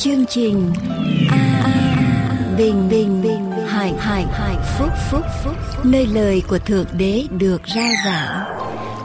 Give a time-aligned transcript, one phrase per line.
[0.00, 0.72] chương trình
[1.30, 7.26] a bình bình bình hải hải hải phúc phúc phúc nơi lời của thượng đế
[7.30, 8.44] được rao giảng.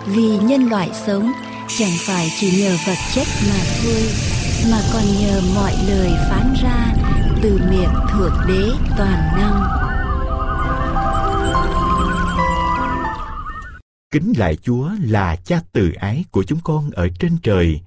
[0.05, 1.31] Vì nhân loại sống,
[1.77, 4.01] chẳng phải chỉ nhờ vật chất mà thôi,
[4.71, 6.93] mà còn nhờ mọi lời phán ra
[7.41, 9.63] từ miệng thượng đế toàn năng.
[14.11, 17.81] Kính lại Chúa là cha từ ái của chúng con ở trên trời.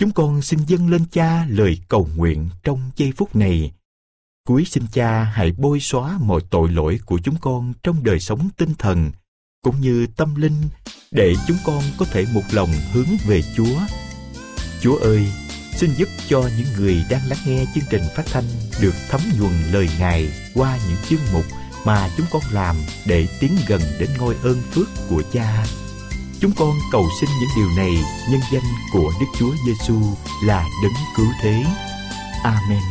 [0.00, 3.72] Chúng con xin dâng lên cha lời cầu nguyện trong giây phút này.
[4.48, 8.48] Cuối xin cha hãy bôi xóa mọi tội lỗi của chúng con trong đời sống
[8.56, 9.10] tinh thần,
[9.62, 10.62] cũng như tâm linh,
[11.10, 13.78] để chúng con có thể một lòng hướng về Chúa.
[14.80, 15.26] Chúa ơi,
[15.76, 18.44] xin giúp cho những người đang lắng nghe chương trình phát thanh
[18.80, 21.44] được thấm nhuần lời Ngài qua những chương mục
[21.86, 25.66] mà chúng con làm để tiến gần đến ngôi ơn phước của Cha.
[26.40, 30.00] Chúng con cầu xin những điều này, nhân danh của Đức Chúa Giêsu
[30.44, 31.64] là đấng cứu thế.
[32.42, 32.82] Amen.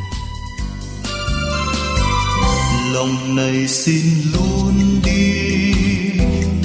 [2.93, 5.73] Lòng này xin luôn đi,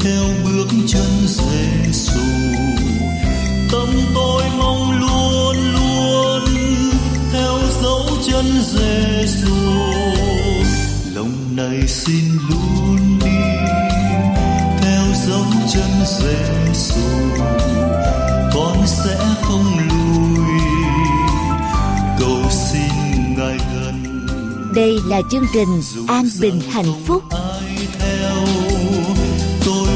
[0.04, 2.20] theo bước chân Giêsu.
[3.72, 6.44] Tâm tôi mong luôn luôn
[7.32, 9.54] theo dấu chân Giêsu
[11.14, 13.40] lòng này xin luôn đi,
[14.80, 16.59] theo dấu chân Giêsu
[24.74, 27.22] đây là chương trình an bình hạnh phúc.
[27.30, 28.44] Ai theo
[29.64, 29.88] tôi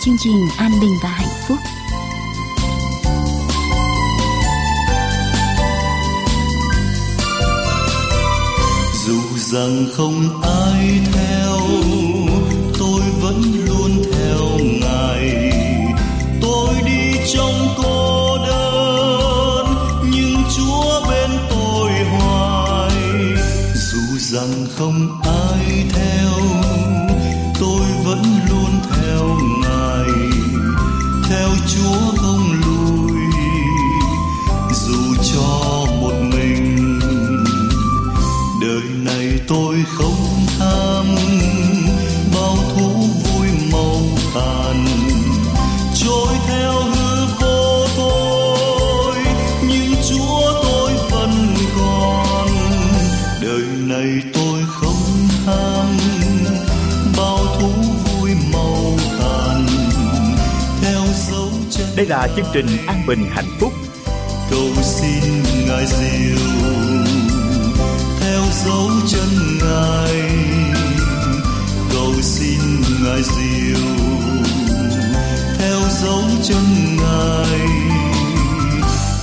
[0.00, 1.58] chương trình an bình và hạnh phúc.
[9.06, 11.27] Dù rằng không ai theo
[62.18, 63.72] là chương trình An Bình Hạnh Phúc.
[64.50, 66.46] Cầu xin ngài diệu
[68.20, 69.28] theo dấu chân
[69.62, 70.12] ngài.
[71.92, 72.58] Cầu xin
[73.04, 73.84] ngài diệu
[75.58, 77.68] theo dấu chân ngài.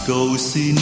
[0.07, 0.75] Cầu xin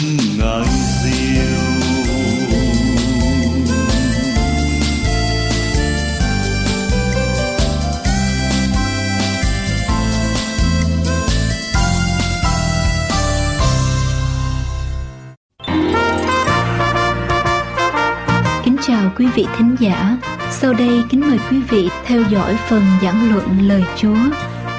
[19.36, 20.18] vị thính giả.
[20.52, 24.18] Sau đây, kính mời quý vị theo dõi phần giảng luận lời Chúa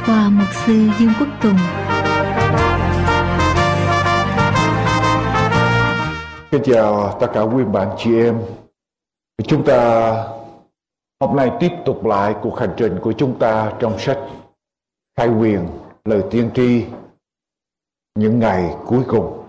[0.07, 1.59] qua mục sư Dương Quốc Tùng.
[6.51, 8.39] Xin chào tất cả quý bạn chị em.
[9.47, 10.11] Chúng ta
[11.21, 14.19] hôm nay tiếp tục lại cuộc hành trình của chúng ta trong sách
[15.19, 15.69] Khai quyền,
[16.05, 16.85] lời tiên tri,
[18.15, 19.45] những ngày cuối cùng.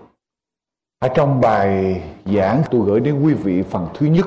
[0.98, 4.26] Ở trong bài giảng, tôi gửi đến quý vị phần thứ nhất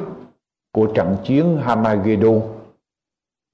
[0.80, 2.42] của trận chiến Hamagedon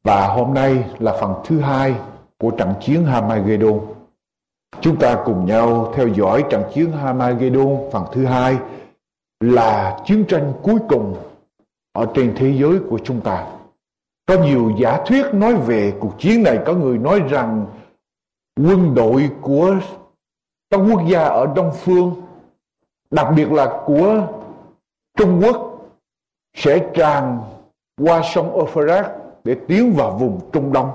[0.04, 1.96] và hôm nay là phần thứ hai
[2.40, 3.80] của trận chiến Hamagedon.
[4.82, 8.58] Chúng ta cùng nhau theo dõi trận chiến Hamagedon phần thứ hai
[9.40, 11.16] là chiến tranh cuối cùng
[11.94, 13.48] ở trên thế giới của chúng ta.
[14.26, 17.66] Có nhiều giả thuyết nói về cuộc chiến này, có người nói rằng
[18.56, 19.76] quân đội của
[20.70, 22.22] các quốc gia ở Đông Phương,
[23.12, 24.28] đặc biệt là của
[25.18, 25.65] Trung Quốc
[26.56, 27.40] sẽ tràn
[28.02, 29.12] qua sông Euphrates
[29.44, 30.90] để tiến vào vùng Trung Đông.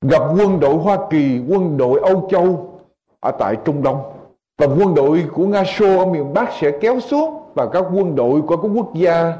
[0.00, 2.80] Gặp quân đội Hoa Kỳ, quân đội Âu Châu
[3.20, 4.12] ở tại Trung Đông.
[4.58, 8.16] Và quân đội của Nga Xô ở miền Bắc sẽ kéo xuống và các quân
[8.16, 9.36] đội của các quốc gia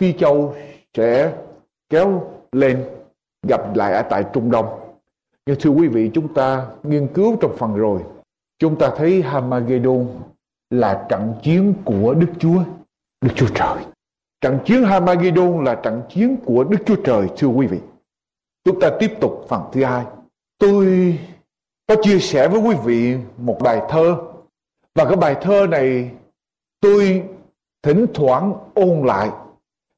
[0.00, 0.54] Phi Châu
[0.96, 1.32] sẽ
[1.90, 2.84] kéo lên
[3.48, 4.66] gặp lại ở tại Trung Đông.
[5.46, 8.00] Nhưng thưa quý vị, chúng ta nghiên cứu trong phần rồi,
[8.58, 10.06] chúng ta thấy Hamagedon
[10.70, 12.62] là trận chiến của Đức Chúa,
[13.20, 13.76] Đức Chúa Trời.
[14.40, 17.78] Trận chiến Hamagidon là trận chiến của Đức Chúa Trời, thưa quý vị.
[18.64, 20.04] Chúng ta tiếp tục phần thứ hai.
[20.58, 21.18] Tôi
[21.86, 24.16] có chia sẻ với quý vị một bài thơ
[24.94, 26.10] và cái bài thơ này
[26.80, 27.24] tôi
[27.82, 29.30] thỉnh thoảng ôn lại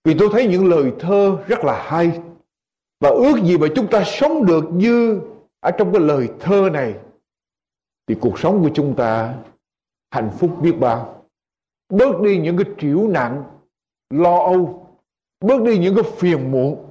[0.05, 2.21] vì tôi thấy những lời thơ rất là hay
[3.01, 5.21] và ước gì mà chúng ta sống được như
[5.61, 6.95] ở trong cái lời thơ này
[8.07, 9.35] thì cuộc sống của chúng ta
[10.11, 11.25] hạnh phúc biết bao
[11.89, 13.45] bớt đi những cái triểu nặng
[14.13, 14.87] lo âu
[15.41, 16.91] bớt đi những cái phiền muộn,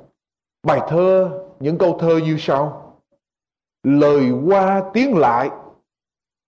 [0.64, 2.98] bài thơ, những câu thơ như sau.
[3.84, 5.50] Lời qua tiếng lại,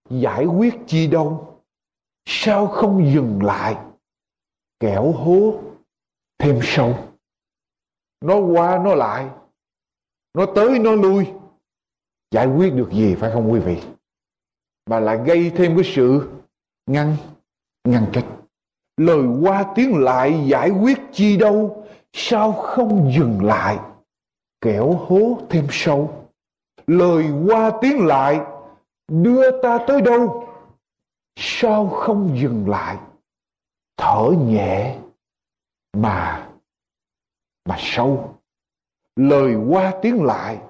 [0.09, 1.59] giải quyết chi đâu,
[2.25, 3.77] sao không dừng lại,
[4.79, 5.61] kẻo hố
[6.39, 6.97] thêm sâu.
[8.21, 9.29] Nó qua, nó lại,
[10.33, 11.27] nó tới, nó lui,
[12.31, 13.81] giải quyết được gì phải không quý vị?
[14.85, 16.29] Mà lại gây thêm cái sự
[16.85, 17.15] ngăn
[17.83, 18.25] ngăn cách
[18.97, 23.79] lời qua tiếng lại giải quyết chi đâu, sao không dừng lại?
[24.61, 26.29] Kẻo hố thêm sâu.
[26.87, 28.41] Lời qua tiếng lại,
[29.07, 30.49] đưa ta tới đâu?
[31.35, 32.97] Sao không dừng lại?
[33.97, 34.97] Thở nhẹ,
[35.93, 36.49] mà
[37.65, 38.39] mà sâu.
[39.15, 40.61] Lời qua tiếng lại,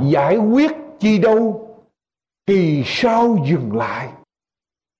[0.00, 1.66] giải quyết chi đâu?
[2.46, 4.12] Kỳ sao dừng lại?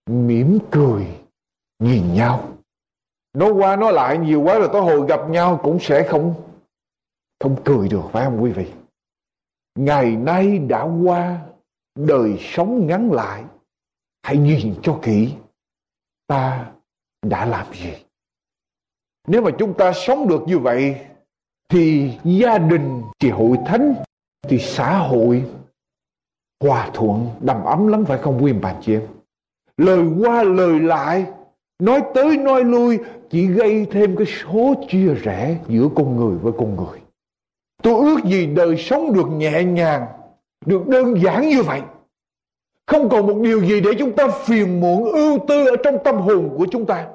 [0.06, 1.19] Mỉm cười
[1.80, 2.48] nhìn nhau.
[3.32, 6.34] Nói qua nói lại nhiều quá rồi tới hồi gặp nhau cũng sẽ không
[7.40, 8.72] không cười được, phải không quý vị?
[9.74, 11.40] Ngày nay đã qua,
[11.94, 13.44] đời sống ngắn lại.
[14.22, 15.34] Hãy nhìn cho kỹ,
[16.26, 16.72] ta
[17.22, 17.92] đã làm gì?
[19.28, 21.06] Nếu mà chúng ta sống được như vậy,
[21.68, 23.94] thì gia đình, thì hội thánh,
[24.42, 25.50] thì xã hội,
[26.60, 29.06] hòa thuận đầm ấm lắm, phải không quý bà chị em?
[29.76, 31.26] Lời qua lời lại
[31.80, 32.98] nói tới nói lui
[33.30, 37.00] chỉ gây thêm cái số chia rẽ giữa con người với con người.
[37.82, 40.06] Tôi ước gì đời sống được nhẹ nhàng,
[40.66, 41.80] được đơn giản như vậy.
[42.86, 46.16] Không còn một điều gì để chúng ta phiền muộn, ưu tư ở trong tâm
[46.16, 47.06] hồn của chúng ta.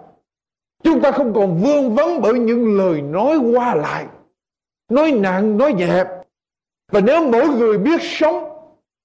[0.84, 4.06] Chúng ta không còn vương vấn bởi những lời nói qua lại,
[4.90, 6.04] nói nặng, nói nhẹ
[6.92, 8.50] và nếu mỗi người biết sống,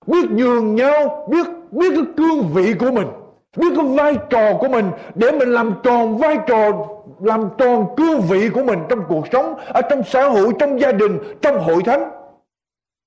[0.06, 3.06] biết nhường nhau, biết biết cái cương vị của mình
[3.56, 6.86] biết cái vai trò của mình để mình làm tròn vai trò,
[7.20, 10.92] làm tròn cương vị của mình trong cuộc sống, ở trong xã hội, trong gia
[10.92, 12.10] đình, trong hội thánh.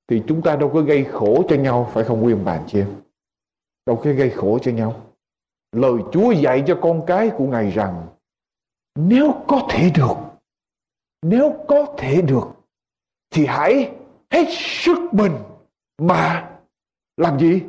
[0.07, 2.80] Thì chúng ta đâu có gây khổ cho nhau, phải không quý ông bà chị
[2.80, 2.88] em
[3.86, 5.01] đâu có gây khổ cho nhau.
[5.72, 8.07] Lời Chúa dạy cho con cái của ngài rằng,
[8.95, 10.16] nếu có thể được,
[11.22, 12.48] nếu có thể được,
[13.31, 13.92] thì hãy
[14.31, 15.31] hết sức mình
[15.98, 16.50] mà
[17.18, 17.62] làm gì?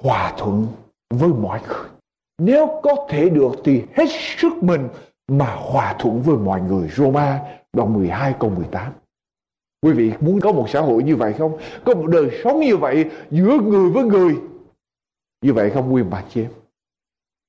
[0.00, 0.66] Hòa thuận
[1.10, 1.95] với mọi người
[2.38, 4.88] nếu có thể được thì hết sức mình
[5.28, 6.88] mà hòa thuận với mọi người.
[6.88, 7.40] Roma
[7.72, 8.92] đoạn 12 câu 18
[9.82, 11.58] Quý vị muốn có một xã hội như vậy không?
[11.84, 14.36] Có một đời sống như vậy giữa người với người,
[15.42, 16.50] Như vậy không quý bà chị em?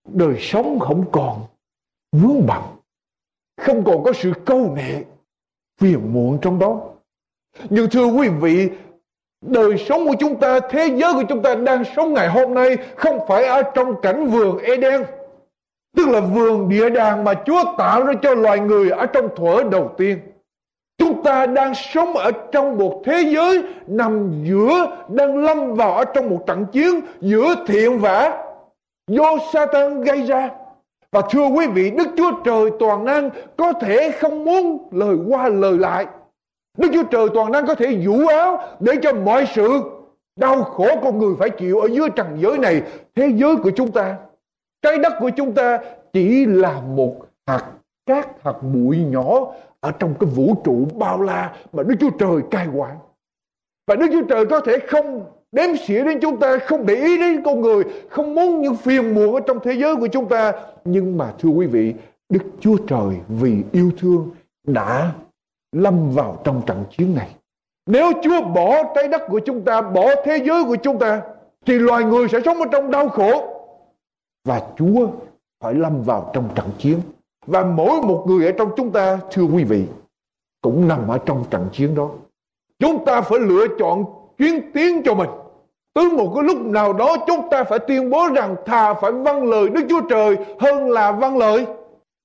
[0.07, 1.45] Đời sống không còn
[2.11, 2.63] vướng bận,
[3.61, 5.03] Không còn có sự câu nệ
[5.79, 6.89] Phiền muộn trong đó.
[7.69, 8.69] Nhưng thưa quý vị
[9.41, 12.77] Đời sống của chúng ta, thế giới của chúng ta đang sống ngày hôm nay
[12.95, 15.03] không phải ở trong cảnh vườn Eden.
[15.95, 19.63] Tức là vườn địa đàng mà Chúa tạo ra cho loài người ở trong thuở
[19.71, 20.19] đầu tiên.
[20.97, 26.03] Chúng ta đang sống ở trong một thế giới nằm giữa, đang lâm vào ở
[26.03, 28.43] trong một trận chiến giữa thiện và
[29.07, 30.49] do Satan gây ra.
[31.11, 35.49] Và thưa quý vị, Đức Chúa Trời toàn năng có thể không muốn lời qua
[35.49, 36.05] lời lại
[36.77, 39.81] Đức Chúa Trời toàn năng có thể vũ áo để cho mọi sự
[40.35, 42.81] đau khổ con người phải chịu ở dưới trần giới này,
[43.15, 44.15] thế giới của chúng ta.
[44.81, 45.79] Trái đất của chúng ta
[46.13, 47.15] chỉ là một
[47.47, 47.63] hạt
[48.05, 52.41] cát, hạt bụi nhỏ ở trong cái vũ trụ bao la mà Đức Chúa Trời
[52.51, 52.97] cai quản.
[53.87, 57.17] Và Đức Chúa Trời có thể không đếm xỉa đến chúng ta, không để ý
[57.17, 60.51] đến con người, không muốn những phiền muộn ở trong thế giới của chúng ta.
[60.85, 61.93] Nhưng mà thưa quý vị,
[62.29, 64.29] Đức Chúa Trời vì yêu thương
[64.63, 65.11] đã
[65.77, 67.35] lâm vào trong trận chiến này.
[67.85, 71.21] Nếu Chúa bỏ trái đất của chúng ta, bỏ thế giới của chúng ta,
[71.65, 73.53] thì loài người sẽ sống ở trong đau khổ.
[74.45, 75.07] Và Chúa
[75.63, 76.99] phải lâm vào trong trận chiến.
[77.45, 79.83] Và mỗi một người ở trong chúng ta, thưa quý vị,
[80.61, 82.09] cũng nằm ở trong trận chiến đó.
[82.79, 84.05] Chúng ta phải lựa chọn
[84.37, 85.29] chuyến tiến cho mình.
[85.93, 89.43] Tới một cái lúc nào đó chúng ta phải tuyên bố rằng thà phải vâng
[89.43, 91.65] lời Đức Chúa Trời hơn là vâng lời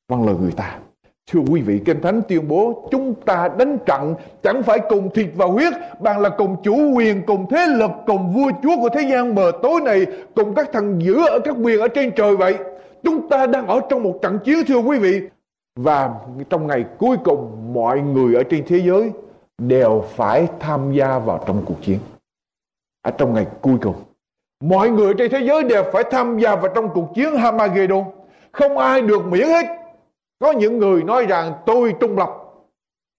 [0.09, 0.79] vâng lời người ta.
[1.31, 5.29] Thưa quý vị, Kinh Thánh tuyên bố chúng ta đánh trận chẳng phải cùng thịt
[5.35, 9.03] và huyết, bằng là cùng chủ quyền, cùng thế lực, cùng vua chúa của thế
[9.13, 12.55] gian mờ tối này, cùng các thằng dữ ở các quyền ở trên trời vậy.
[13.03, 15.21] Chúng ta đang ở trong một trận chiến thưa quý vị.
[15.81, 16.11] Và
[16.51, 19.11] trong ngày cuối cùng mọi người ở trên thế giới
[19.59, 21.99] đều phải tham gia vào trong cuộc chiến.
[23.03, 23.95] Ở trong ngày cuối cùng.
[24.65, 28.05] Mọi người trên thế giới đều phải tham gia vào trong cuộc chiến Hamagedon.
[28.53, 29.82] Không ai được miễn hết
[30.43, 32.31] có những người nói rằng, tôi trung lập.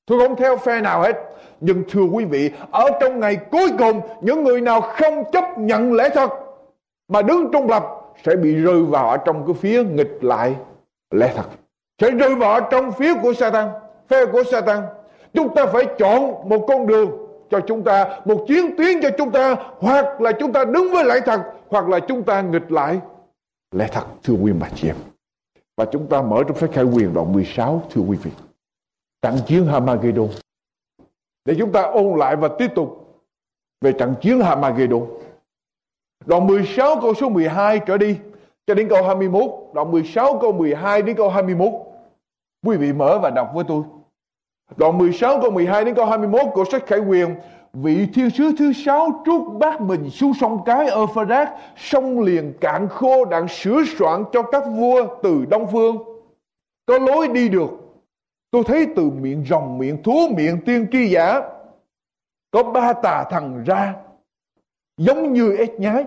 [0.05, 1.15] Tôi không theo phe nào hết?
[1.59, 5.93] Nhưng thưa quý vị, Ở trong ngày cuối cùng, Những người nào không chấp nhận
[5.93, 6.29] lẽ thật
[7.07, 7.85] Mà đứng trung lập
[8.25, 10.55] Sẽ bị rơi vào ở trong cái phía nghịch lại
[11.11, 11.45] lẽ thật.
[12.01, 13.69] Sẽ rơi vào ở trong phía của Satan,
[14.09, 14.79] Phe của Satan.
[15.33, 17.11] Chúng ta phải chọn một con đường
[17.49, 21.05] cho chúng ta, Một chiến tuyến cho chúng ta, Hoặc là chúng ta đứng với
[21.05, 22.99] lẽ thật, Hoặc là chúng ta nghịch lại
[23.75, 25.12] lẽ thật, thưa quý bà chị em
[25.77, 28.31] và chúng ta mở trong sách khai quyền đoạn 16 thưa quý vị.
[29.21, 30.27] Trận chiến Hamagedon.
[31.45, 33.03] Để chúng ta ôn lại và tiếp tục
[33.81, 35.01] về trận chiến Hamagedon.
[36.25, 38.17] Đoạn 16 câu số 12 trở đi
[38.67, 39.43] cho đến câu 21.
[39.73, 41.69] Đoạn 16 câu 12 đến câu 21.
[42.65, 43.83] Quý vị mở và đọc với tôi.
[44.77, 47.35] Đoạn 16 câu 12 đến câu 21 của sách Khải Quyền
[47.73, 52.87] vị thiên sứ thứ sáu trút bát mình xuống sông cái Euphrates, sông liền cạn
[52.89, 55.97] khô đang sửa soạn cho các vua từ đông phương.
[56.85, 57.69] Có lối đi được.
[58.51, 61.41] Tôi thấy từ miệng rồng, miệng thú, miệng tiên tri giả
[62.51, 63.95] có ba tà thần ra
[64.97, 66.05] giống như ếch nhái.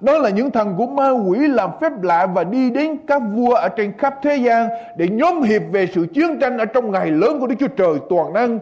[0.00, 3.54] Đó là những thần của ma quỷ làm phép lạ và đi đến các vua
[3.54, 4.68] ở trên khắp thế gian
[4.98, 7.98] để nhóm hiệp về sự chiến tranh ở trong ngày lớn của Đức Chúa Trời
[8.10, 8.58] toàn năng.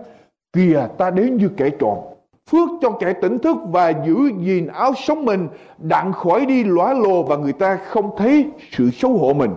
[0.53, 1.99] Kìa ta đến như kẻ trộm
[2.51, 6.95] phước cho kẻ tỉnh thức và giữ gìn áo sống mình, đặng khỏi đi lõa
[6.95, 9.51] lồ và người ta không thấy sự xấu hổ mình.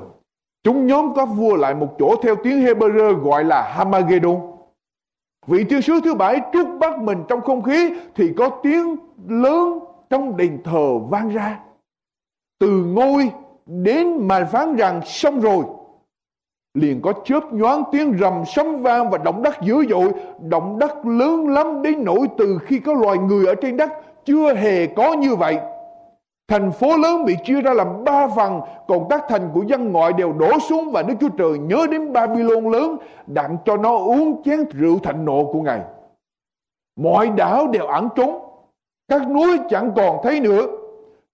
[0.63, 4.37] Chúng nhóm các vua lại một chỗ theo tiếng Hebrew gọi là Hamagedon.
[5.47, 8.95] Vị thiên sứ thứ bảy trút bắt mình trong không khí thì có tiếng
[9.27, 11.59] lớn trong đền thờ vang ra.
[12.59, 13.31] Từ ngôi
[13.65, 15.65] đến mà phán rằng xong rồi
[16.73, 20.11] liền có chớp nhoáng tiếng rầm sấm vang và động đất dữ dội.
[20.39, 23.91] Động đất lớn lắm đến nỗi từ khi có loài người ở trên đất,
[24.25, 25.57] chưa hề có như vậy.
[26.47, 30.13] Thành phố lớn bị chia ra làm ba phần, còn các thành của dân ngoại
[30.13, 34.43] đều đổ xuống và đức chúa trời nhớ đến babylon lớn, đặng cho nó uống
[34.43, 35.81] chén rượu thạnh nộ của ngài.
[36.99, 38.39] Mọi đảo đều ẩn trốn,
[39.07, 40.67] các núi chẳng còn thấy nữa.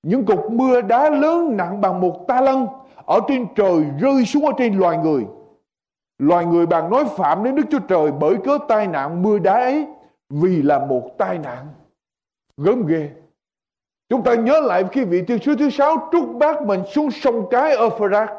[0.03, 2.67] Những cục mưa đá lớn nặng bằng một ta lân
[3.09, 5.25] ở trên trời rơi xuống ở trên loài người.
[6.19, 9.53] Loài người bạn nói phạm đến Đức Chúa Trời bởi cớ tai nạn mưa đá
[9.53, 9.85] ấy,
[10.29, 11.67] vì là một tai nạn.
[12.57, 13.09] Gớm ghê.
[14.09, 17.47] Chúng ta nhớ lại khi vị tiên sứ thứ sáu trút bát mình xuống sông
[17.51, 18.29] cái Euphrates.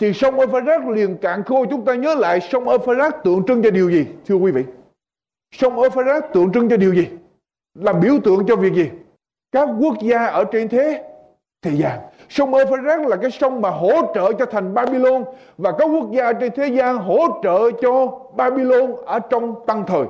[0.00, 1.66] Thì sông Euphrates liền cạn khô.
[1.70, 4.64] Chúng ta nhớ lại sông Euphrates tượng trưng cho điều gì, thưa quý vị?
[5.54, 7.08] Sông Euphrates tượng trưng cho điều gì?
[7.74, 8.90] Là biểu tượng cho việc gì?
[9.52, 11.04] Các quốc gia ở trên thế
[11.62, 12.09] thế gian.
[12.30, 15.24] Sông Euphrates là cái sông mà hỗ trợ cho thành Babylon
[15.58, 18.06] và các quốc gia trên thế gian hỗ trợ cho
[18.36, 20.04] Babylon ở trong tăng thời.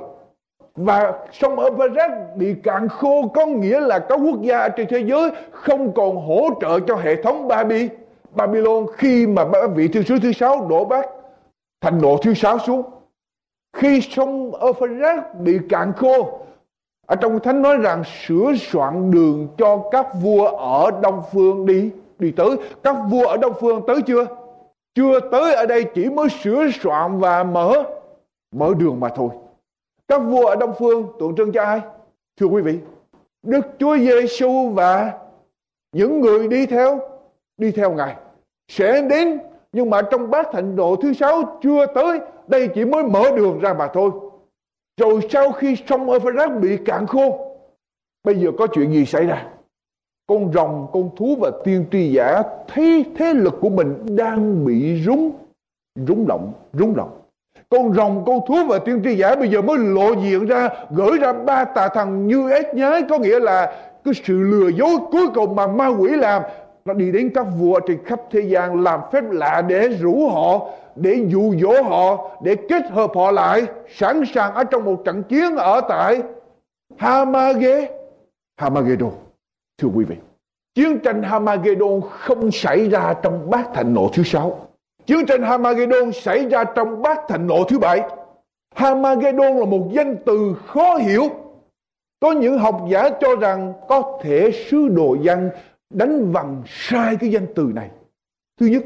[0.75, 5.31] Và sông Euphrates bị cạn khô có nghĩa là các quốc gia trên thế giới
[5.51, 7.89] không còn hỗ trợ cho hệ thống Baby,
[8.31, 11.05] Babylon khi mà vị thiên sứ thứ sáu đổ bát
[11.81, 12.83] thành độ thứ sáu xuống.
[13.77, 16.39] Khi sông Euphrates bị cạn khô
[17.07, 21.91] ở trong thánh nói rằng sửa soạn đường cho các vua ở Đông Phương đi
[22.21, 22.49] đi tới.
[22.83, 24.25] Các vua ở đông phương tới chưa?
[24.95, 27.83] Chưa tới, ở đây chỉ mới sửa soạn và mở
[28.51, 29.29] mở đường mà thôi.
[30.07, 31.81] Các vua ở đông phương, tượng trưng cho ai?
[32.39, 32.79] Thưa quý vị,
[33.43, 35.13] đức chúa giêsu và
[35.91, 36.99] những người đi theo
[37.57, 38.15] đi theo ngài
[38.67, 39.39] sẽ đến.
[39.71, 43.59] Nhưng mà trong bát thịnh độ thứ sáu chưa tới, đây chỉ mới mở đường
[43.59, 44.11] ra mà thôi.
[44.97, 47.55] Rồi sau khi sông Euphrates bị cạn khô,
[48.23, 49.47] bây giờ có chuyện gì xảy ra?
[50.31, 55.03] Con rồng, con thú và tiên tri giả thấy thế lực của mình đang bị
[55.03, 55.31] rúng
[56.07, 57.09] rúng động rúng động.
[57.69, 61.17] Con rồng, con thú và tiên tri giả bây giờ mới lộ diện ra, gửi
[61.17, 63.01] ra ba tà thần như ếch nhái.
[63.09, 66.41] Có nghĩa là cái sự lừa dối cuối cùng mà ma quỷ làm,
[66.85, 70.69] nó đi đến các vua trên khắp thế gian làm phép lạ để rủ họ,
[70.95, 75.23] để dụ dỗ họ, để kết hợp họ lại, sẵn sàng ở trong một trận
[75.23, 76.21] chiến ở tại
[76.97, 77.89] Hamage
[78.57, 79.11] Hamagedon
[79.81, 80.15] Thưa quý vị,
[80.75, 84.67] chiến tranh Hamagedon không xảy ra trong bát thạnh nộ thứ sáu.
[85.05, 88.01] Chiến tranh Hamagedon xảy ra trong bát thạnh nộ thứ bảy.
[88.75, 91.29] Hamagedon là một danh từ khó hiểu.
[92.19, 95.49] Có những học giả cho rằng có thể sứ đồ văn
[95.89, 97.89] đánh vần sai cái danh từ này.
[98.59, 98.83] Thứ nhất.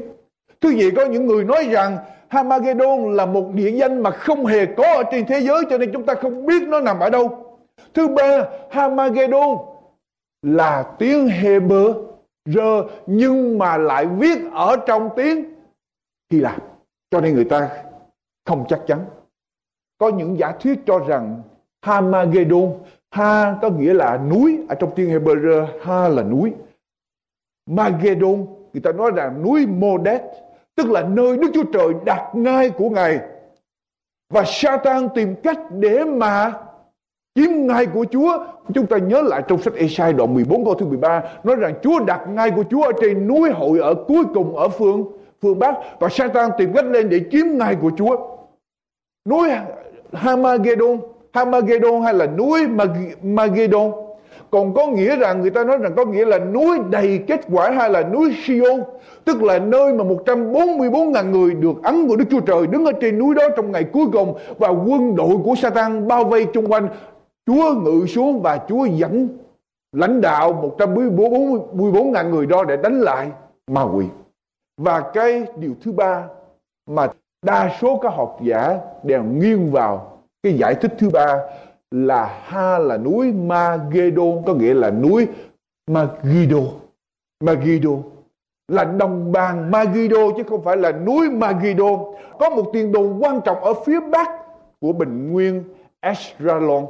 [0.60, 1.98] Thứ nhì có những người nói rằng
[2.28, 5.90] Hamagedon là một địa danh mà không hề có ở trên thế giới cho nên
[5.92, 7.58] chúng ta không biết nó nằm ở đâu.
[7.94, 9.56] Thứ ba, Hamagedon
[10.46, 12.06] là tiếng Hebrew
[13.06, 15.44] nhưng mà lại viết ở trong tiếng
[16.32, 16.62] Hy Lạp.
[17.10, 17.84] Cho nên người ta
[18.44, 19.04] không chắc chắn.
[19.98, 21.42] Có những giả thuyết cho rằng
[21.82, 22.72] Hamagedon,
[23.10, 26.52] Ha có nghĩa là núi, ở trong tiếng Hebrew Ha là núi.
[27.70, 30.22] Magedon, người ta nói rằng núi Modet,
[30.74, 33.20] tức là nơi Đức Chúa Trời đặt ngai của Ngài.
[34.30, 36.52] Và Satan tìm cách để mà
[37.36, 38.38] chiếm ngai của Chúa.
[38.74, 41.98] Chúng ta nhớ lại trong sách Esai đoạn 14 câu thứ 13 nói rằng Chúa
[42.06, 45.04] đặt ngai của Chúa ở trên núi hội ở cuối cùng ở phương
[45.42, 48.16] phương Bắc và Satan tìm cách lên để chiếm ngai của Chúa.
[49.28, 49.48] Núi
[50.12, 50.98] Hamagedon,
[51.32, 52.60] Hamagedon hay là núi
[53.22, 53.92] Magedon
[54.50, 57.70] còn có nghĩa rằng người ta nói rằng có nghĩa là núi đầy kết quả
[57.70, 58.80] hay là núi Sion
[59.24, 63.18] tức là nơi mà 144.000 người được ấn của Đức Chúa Trời đứng ở trên
[63.18, 66.88] núi đó trong ngày cuối cùng và quân đội của Satan bao vây chung quanh
[67.46, 69.28] Chúa ngự xuống và Chúa dẫn
[69.92, 73.30] lãnh đạo 144.000 người đó để đánh lại
[73.66, 74.06] ma quỷ.
[74.76, 76.28] Và cái điều thứ ba
[76.90, 77.08] mà
[77.42, 81.38] đa số các học giả đều nghiêng vào cái giải thích thứ ba
[81.90, 85.28] là ha là núi Magedon có nghĩa là núi
[85.90, 86.58] Magido
[87.44, 87.90] Magido
[88.68, 91.98] là đồng bằng Magido chứ không phải là núi Magido
[92.38, 94.30] có một tiền đồ quan trọng ở phía bắc
[94.80, 95.64] của bình nguyên
[96.00, 96.86] Estralon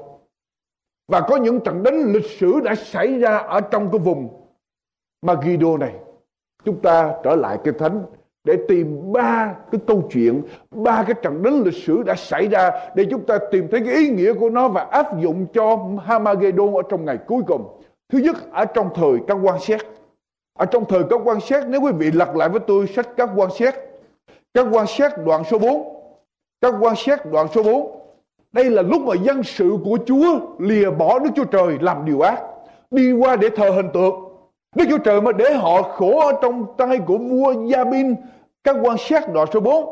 [1.09, 4.29] và có những trận đánh lịch sử đã xảy ra ở trong cái vùng
[5.23, 5.93] Magido này
[6.65, 8.03] chúng ta trở lại cái thánh
[8.45, 12.71] để tìm ba cái câu chuyện, ba cái trận đánh lịch sử đã xảy ra
[12.95, 16.75] để chúng ta tìm thấy cái ý nghĩa của nó và áp dụng cho Hamagedon
[16.75, 17.81] ở trong ngày cuối cùng.
[18.09, 19.81] Thứ nhất, ở trong thời các quan xét.
[20.59, 23.31] Ở trong thời các quan xét, nếu quý vị lật lại với tôi sách các
[23.37, 23.75] quan xét,
[24.55, 25.83] các quan xét đoạn số 4,
[26.61, 28.06] các quan xét đoạn số 4.
[28.57, 32.21] Đây là lúc mà dân sự của Chúa lìa bỏ Đức Chúa Trời làm điều
[32.21, 32.41] ác,
[32.91, 34.15] đi qua để thờ hình tượng.
[34.77, 38.15] Đức Chúa Trời mà để họ khổ ở trong tay của vua Gia Bin
[38.65, 39.85] các quan sát đoạn số 4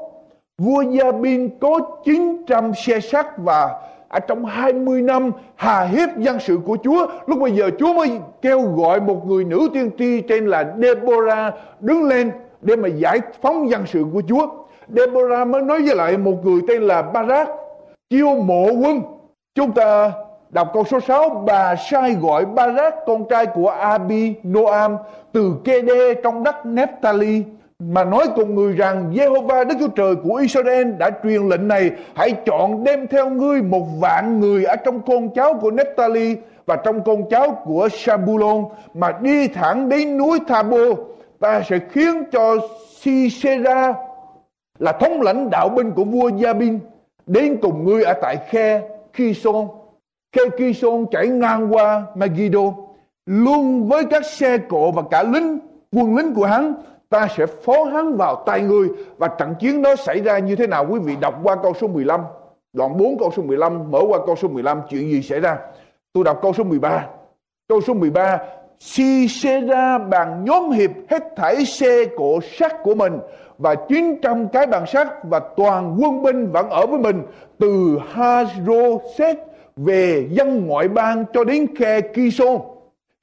[0.59, 3.71] Vua Gia Bin có 900 xe sắt và
[4.09, 7.07] ở trong 20 năm hà hiếp dân sự của Chúa.
[7.27, 8.11] Lúc bây giờ Chúa mới
[8.43, 13.21] kêu gọi một người nữ tiên tri tên là Deborah đứng lên để mà giải
[13.43, 14.47] phóng dân sự của Chúa.
[14.89, 17.49] Deborah mới nói với lại một người tên là Barak
[18.11, 19.03] chiêu mộ quân.
[19.55, 20.13] Chúng ta
[20.51, 24.97] đọc câu số 6 Bà sai gọi Barak, con trai của Abi Noam,
[25.33, 27.43] từ Kede trong đất Nephtali,
[27.79, 31.91] mà nói cùng người rằng Jehovah Đức Chúa Trời của Israel đã truyền lệnh này.
[32.15, 36.37] Hãy chọn đem theo ngươi một vạn người ở trong con cháu của Nephtali
[36.67, 38.65] và trong con cháu của Sabulon
[38.95, 40.79] mà đi thẳng đến núi Thabo
[41.41, 42.57] ta sẽ khiến cho
[43.01, 43.95] Sisera
[44.79, 46.79] là thống lãnh đạo binh của vua Gia-bin
[47.27, 48.83] đến cùng ngươi ở tại khe
[49.17, 49.69] Kison
[50.35, 52.61] khe Kison chảy ngang qua Megiddo.
[53.27, 55.59] Luôn với các xe cộ và cả lính,
[55.93, 56.75] quân lính của hắn,
[57.09, 58.89] ta sẽ phó hắn vào tay ngươi.
[59.19, 61.89] Và trận chiến đó xảy ra như thế nào quý vị đọc qua câu số
[61.89, 62.21] 15
[62.73, 65.59] đoạn 4 câu số 15 mở qua câu số 15 chuyện gì xảy ra?
[66.13, 67.07] Tôi đọc câu số 13
[67.69, 68.39] câu số 13
[68.81, 73.19] Si xê ra bằng nhóm hiệp hết thảy xe cộ sắt của mình
[73.59, 77.23] và 900 cái bàn sắt và toàn quân binh vẫn ở với mình
[77.59, 79.39] từ Haroset
[79.77, 82.59] về dân ngoại bang cho đến khe Kison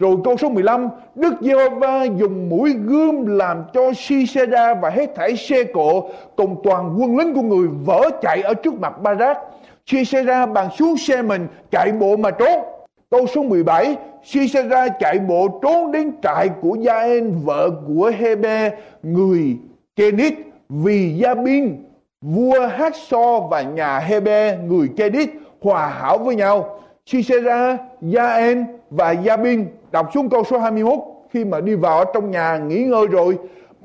[0.02, 5.36] rồi câu số 15, Đức Giê-hô-va dùng mũi gươm làm cho Shisera và hết thảy
[5.36, 9.38] xe cộ cùng toàn quân lính của người vỡ chạy ở trước mặt Ba-rác.
[9.86, 10.48] Si-sê-ra
[10.80, 12.63] xuống xe mình chạy bộ mà trốn.
[13.12, 18.72] Câu số 17, Si-sê-ra chạy bộ trốn đến trại của Gia-en vợ của Hebe,
[19.04, 19.58] người
[19.95, 20.34] Kenit
[20.69, 21.84] vì Gia Bin
[22.21, 25.30] vua Hát So và nhà Hebe người Kedit
[25.62, 26.80] hòa hảo với nhau.
[27.06, 30.99] Sisera, Gia-en và Gia Bin đọc xuống câu số 21
[31.34, 33.38] khi mà đi vào trong nhà nghỉ ngơi rồi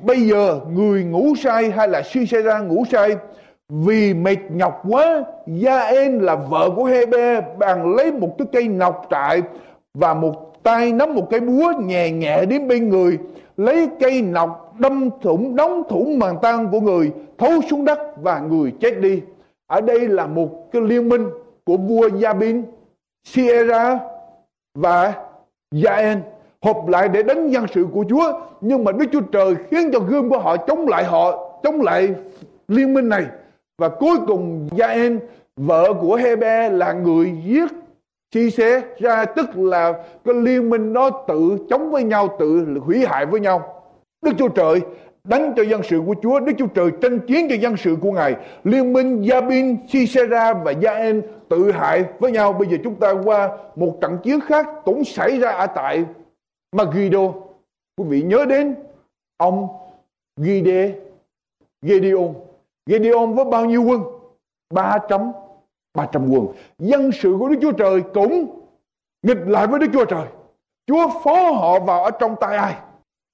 [0.02, 3.16] bây giờ người ngủ say hay là Sisera ngủ say
[3.68, 8.68] vì mệt nhọc quá Gia En là vợ của Hebe bằng lấy một cái cây
[8.68, 9.42] nọc trại
[9.94, 13.18] và một tay nắm một cái búa nhẹ nhẹ đến bên người
[13.56, 18.38] lấy cây nọc đâm thủng, đóng thủng màn tan của người, thấu xuống đất và
[18.38, 19.22] người chết đi.
[19.66, 21.26] Ở đây là một cái liên minh
[21.64, 22.62] của vua Gia Bin
[23.24, 23.98] Sierra
[24.78, 25.12] và
[25.74, 26.16] Jaen
[26.62, 28.40] hợp lại để đánh dân sự của Chúa.
[28.60, 32.08] Nhưng mà Đức Chúa Trời khiến cho gươm của họ chống lại họ, chống lại
[32.68, 33.24] liên minh này.
[33.78, 35.18] Và cuối cùng Jaen
[35.56, 37.72] vợ của Hebe, là người giết
[38.30, 39.92] chi xế ra tức là
[40.24, 43.75] cái liên minh đó tự chống với nhau, tự hủy hại với nhau.
[44.22, 44.80] Đức Chúa Trời
[45.24, 48.12] đánh cho dân sự của Chúa Đức Chúa Trời tranh chiến cho dân sự của
[48.12, 48.36] Ngài.
[48.64, 52.52] Liên minh Jabin, Sisera và Jaen tự hại với nhau.
[52.52, 56.04] Bây giờ chúng ta qua một trận chiến khác cũng xảy ra ở tại
[56.72, 57.32] Megiddo
[57.96, 58.74] quý vị nhớ đến
[59.36, 59.68] ông
[60.36, 60.94] Gide
[61.82, 62.34] Gideon
[62.86, 64.02] Gideon với bao nhiêu quân?
[64.74, 65.32] 300
[65.94, 66.46] 300 quân.
[66.78, 68.60] Dân sự của Đức Chúa Trời cũng
[69.22, 70.26] nghịch lại với Đức Chúa Trời.
[70.86, 72.74] Chúa phó họ vào ở trong tay ai?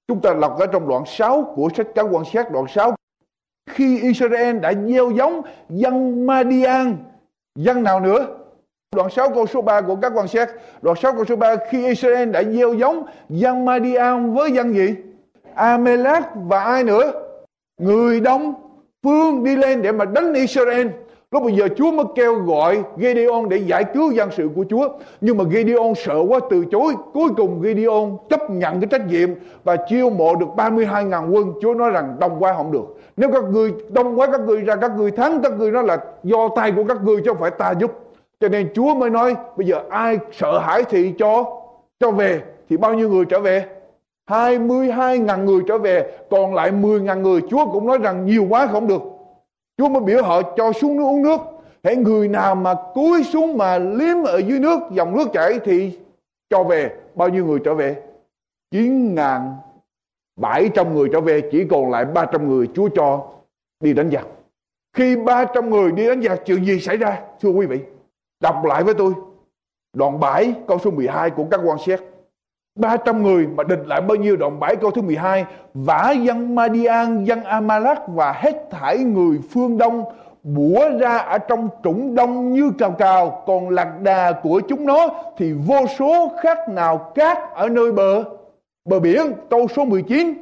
[0.07, 2.95] Chúng ta đọc ở trong đoạn 6 của sách cáo quan sát đoạn 6
[3.69, 6.97] khi Israel đã gieo giống dân Madian,
[7.55, 8.27] dân nào nữa?
[8.95, 10.49] Đoạn 6 câu số 3 của các quan sát
[10.81, 14.95] đoạn 6 câu số 3 khi Israel đã gieo giống dân Madian với dân gì?
[15.55, 17.11] Amalek và ai nữa?
[17.81, 18.53] Người đông
[19.03, 20.87] phương đi lên để mà đánh Israel.
[21.33, 24.89] Lúc bây giờ Chúa mới kêu gọi Gideon để giải cứu dân sự của Chúa.
[25.21, 26.93] Nhưng mà Gideon sợ quá, từ chối.
[27.13, 29.29] Cuối cùng Gideon chấp nhận cái trách nhiệm
[29.63, 31.53] và chiêu mộ được 32.000 quân.
[31.61, 32.97] Chúa nói rằng, đông quá không được.
[33.17, 35.97] Nếu các người đông quá các người ra, các người thắng, các người nói là
[36.23, 37.91] do tay của các người chứ không phải ta giúp.
[38.39, 41.45] Cho nên Chúa mới nói, bây giờ ai sợ hãi thì cho
[41.99, 42.41] cho về.
[42.69, 43.65] Thì bao nhiêu người trở về?
[44.27, 48.87] 22.000 người trở về, Còn lại 10.000 người Chúa cũng nói rằng, nhiều quá không
[48.87, 49.12] được
[49.83, 51.41] Chúa mới biểu họ cho xuống nước uống nước.
[51.83, 55.99] Hãy người nào mà cúi xuống mà liếm ở dưới nước, dòng nước chảy thì
[56.49, 56.95] cho về.
[57.15, 58.01] Bao nhiêu người trở về?
[58.71, 59.55] 9 ngàn
[60.35, 63.27] 700 người trở về, chỉ còn lại 300 người Chúa cho
[63.79, 64.27] đi đánh giặc.
[64.93, 67.21] Khi 300 người đi đánh giặc, chuyện gì xảy ra?
[67.41, 67.79] Thưa quý vị,
[68.39, 69.13] đọc lại với tôi.
[69.93, 71.99] Đoạn 7 câu số 12 của các quan xét.
[72.75, 77.23] 300 người mà địch lại bao nhiêu đoạn 7 câu thứ 12 Vả dân Madian,
[77.23, 80.03] dân Amalak và hết thảy người phương Đông
[80.43, 85.07] bủa ra ở trong trũng đông như cào cào Còn lạc đà của chúng nó
[85.37, 88.23] thì vô số khác nào cát ở nơi bờ.
[88.89, 90.33] Bờ biển Câu số 19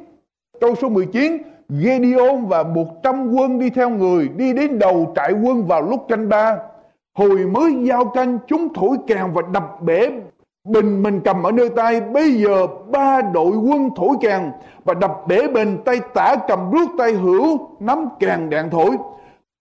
[0.60, 5.66] Câu số 19 Gedeon và 100 quân đi theo người đi đến đầu trại quân
[5.66, 6.58] vào lúc canh ba.
[7.14, 10.10] Hồi mới giao canh chúng thổi kèn và đập bể
[10.68, 14.42] Bình mình cầm ở nơi tay, Bây giờ ba đội quân thổi kèn
[14.84, 18.90] Và đập bể bình tay tả cầm rút tay hữu, Nắm kèn đạn thổi.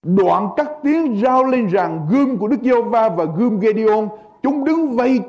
[0.04, 4.08] Đoạn các tiếng rao lên rằng Gươm của Đức giê va và gươm Gedeon
[4.44, 5.20] Chúng đứng vây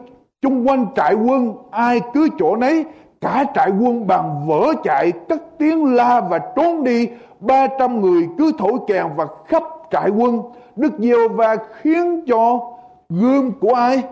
[0.43, 2.85] chung quanh trại quân, Ai cứ chỗ nấy,
[3.21, 7.09] Cả trại quân bằng vỡ chạy, Cất tiếng la và trốn đi.
[7.41, 10.43] Ba trăm người cứ thổi kèn và khắp trại quân.
[10.77, 12.61] Đức giê va khiến cho
[13.09, 14.03] gươm của ai?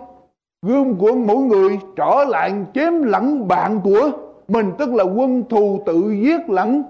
[0.63, 4.11] Gươm của mỗi người trở lại chém lẫn bạn của
[4.49, 6.83] mình, tức là quân thù tự giết lẫn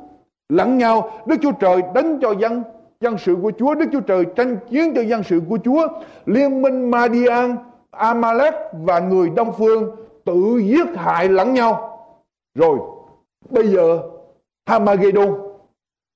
[0.48, 1.11] lẫn nhau.
[1.26, 2.62] Đức Chúa Trời đánh cho dân
[3.00, 3.74] dân sự của Chúa.
[3.74, 5.88] Đức Chúa Trời tranh chiến cho dân sự của Chúa.
[6.26, 7.56] Liên minh Madian,
[7.90, 11.98] Amalek và người Đông Phương tự giết hại lẫn nhau.
[12.54, 12.78] Rồi,
[13.50, 14.02] bây giờ
[14.66, 15.35] Hamagedon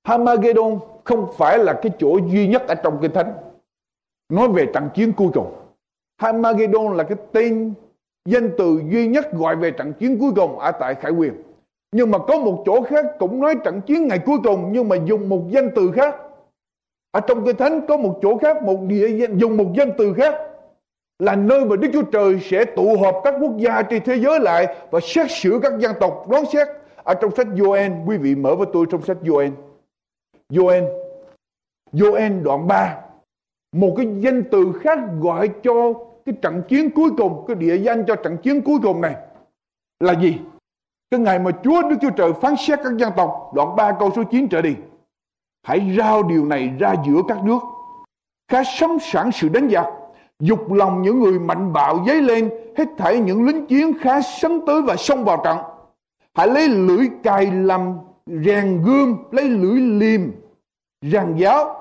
[0.04, 3.32] Hamagedon không phải là cái chỗ duy nhất ở trong kinh thánh.
[4.32, 5.63] Nói về trận chiến cuối cùng.
[6.24, 7.74] Hamagedon là cái tên
[8.28, 11.42] danh từ duy nhất gọi về trận chiến cuối cùng ở tại Khải Quyền.
[11.92, 14.96] Nhưng mà có một chỗ khác cũng nói trận chiến ngày cuối cùng nhưng mà
[15.04, 16.16] dùng một danh từ khác.
[17.10, 20.34] Ở trong Kinh Thánh có một chỗ khác, một địa dùng một danh từ khác
[21.18, 24.40] là nơi mà Đức Chúa Trời sẽ tụ họp các quốc gia trên thế giới
[24.40, 26.68] lại và xét xử các dân tộc đoán xét.
[27.02, 29.50] Ở trong sách Joel, quý vị mở với tôi trong sách Joel.
[30.50, 30.84] Joel,
[31.92, 33.04] Joel đoạn 3
[33.74, 35.94] một cái danh từ khác gọi cho
[36.26, 39.14] cái trận chiến cuối cùng, cái địa danh cho trận chiến cuối cùng này
[40.00, 40.38] là gì?
[41.10, 44.10] Cái ngày mà Chúa Đức Chúa Trời phán xét các dân tộc, đoạn 3 câu
[44.16, 44.74] số 9 trở đi,
[45.62, 47.58] hãy rao điều này ra giữa các nước,
[48.48, 49.86] khá sắm sẵn sự đánh giặc,
[50.40, 54.60] dục lòng những người mạnh bạo dấy lên, hết thảy những lính chiến khá sấn
[54.66, 55.58] tới và xông vào trận.
[56.34, 60.20] Hãy lấy lưỡi cài làm rèn gươm, lấy lưỡi liềm
[61.02, 61.80] ràng giáo.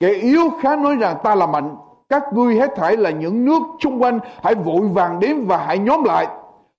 [0.00, 1.76] Kẻ yếu khá nói rằng ta là mạnh
[2.12, 5.78] các ngươi hết thảy là những nước xung quanh, Hãy vội vàng đến và hãy
[5.78, 6.26] nhóm lại.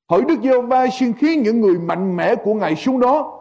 [0.09, 3.39] Hỡi Đức giê va xin khiến những người mạnh mẽ của Ngài xuống đó.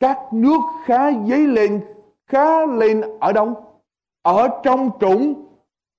[0.00, 1.80] Các nước khá dấy lên,
[2.26, 3.54] Khá lên ở đâu?
[4.22, 5.34] Ở trong trũng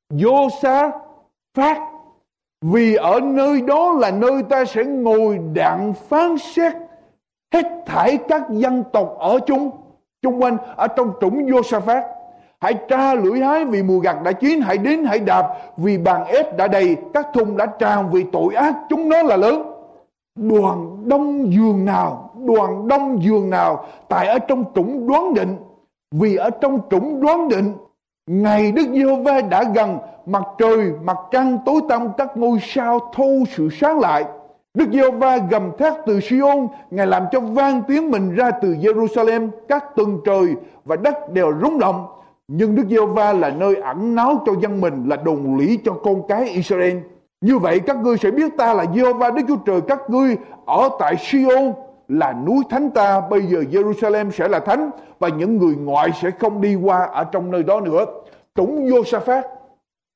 [0.09, 0.91] Vô xa
[1.53, 1.91] phát
[2.61, 6.73] Vì ở nơi đó là nơi ta sẽ ngồi đạn phán xét
[7.53, 9.71] Hết thảy các dân tộc ở chung
[10.21, 12.18] Chung quanh, ở trong trũng vô sa phát
[12.61, 16.25] Hãy tra lưỡi hái vì mùa gặt đã chín Hãy đến hãy đạp vì bàn
[16.25, 19.71] ép đã đầy Các thùng đã tràn vì tội ác chúng nó là lớn
[20.35, 25.57] Đoàn đông giường nào Đoàn đông giường nào Tại ở trong trũng đoán định
[26.11, 27.73] Vì ở trong trũng đoán định
[28.27, 33.43] ngày Đức Giê-hô-va đã gần mặt trời mặt trăng tối tăm các ngôi sao thâu
[33.55, 34.25] sự sáng lại
[34.73, 39.49] Đức Giê-hô-va gầm thét từ Siôn, Ngài làm cho vang tiếng mình ra từ Jerusalem,
[39.67, 40.47] các tầng trời
[40.85, 42.07] và đất đều rung động.
[42.51, 46.27] Nhưng Đức Giê-hô-va là nơi ẩn náu cho dân mình, là đồn lý cho con
[46.27, 46.97] cái Israel.
[47.41, 50.89] Như vậy các ngươi sẽ biết ta là Giê-hô-va Đức Chúa Trời các ngươi ở
[50.99, 51.73] tại Siôn
[52.07, 56.31] là núi thánh ta, bây giờ Jerusalem sẽ là thánh và những người ngoại sẽ
[56.31, 58.05] không đi qua ở trong nơi đó nữa.
[58.55, 59.41] Trũng Josaphat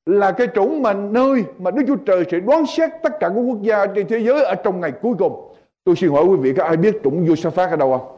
[0.06, 3.40] là cái chủng mà nơi mà Đức Chúa Trời sẽ đoán xét tất cả các
[3.46, 5.52] quốc gia trên thế giới ở trong ngày cuối cùng.
[5.84, 8.16] Tôi xin hỏi quý vị các ai biết chủng Josaphat ở đâu không?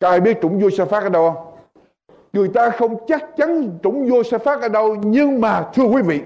[0.00, 1.53] Các ai biết chủng Josaphat ở đâu không?
[2.34, 6.20] Người ta không chắc chắn chủng Josaphat ở đâu nhưng mà thưa quý vị,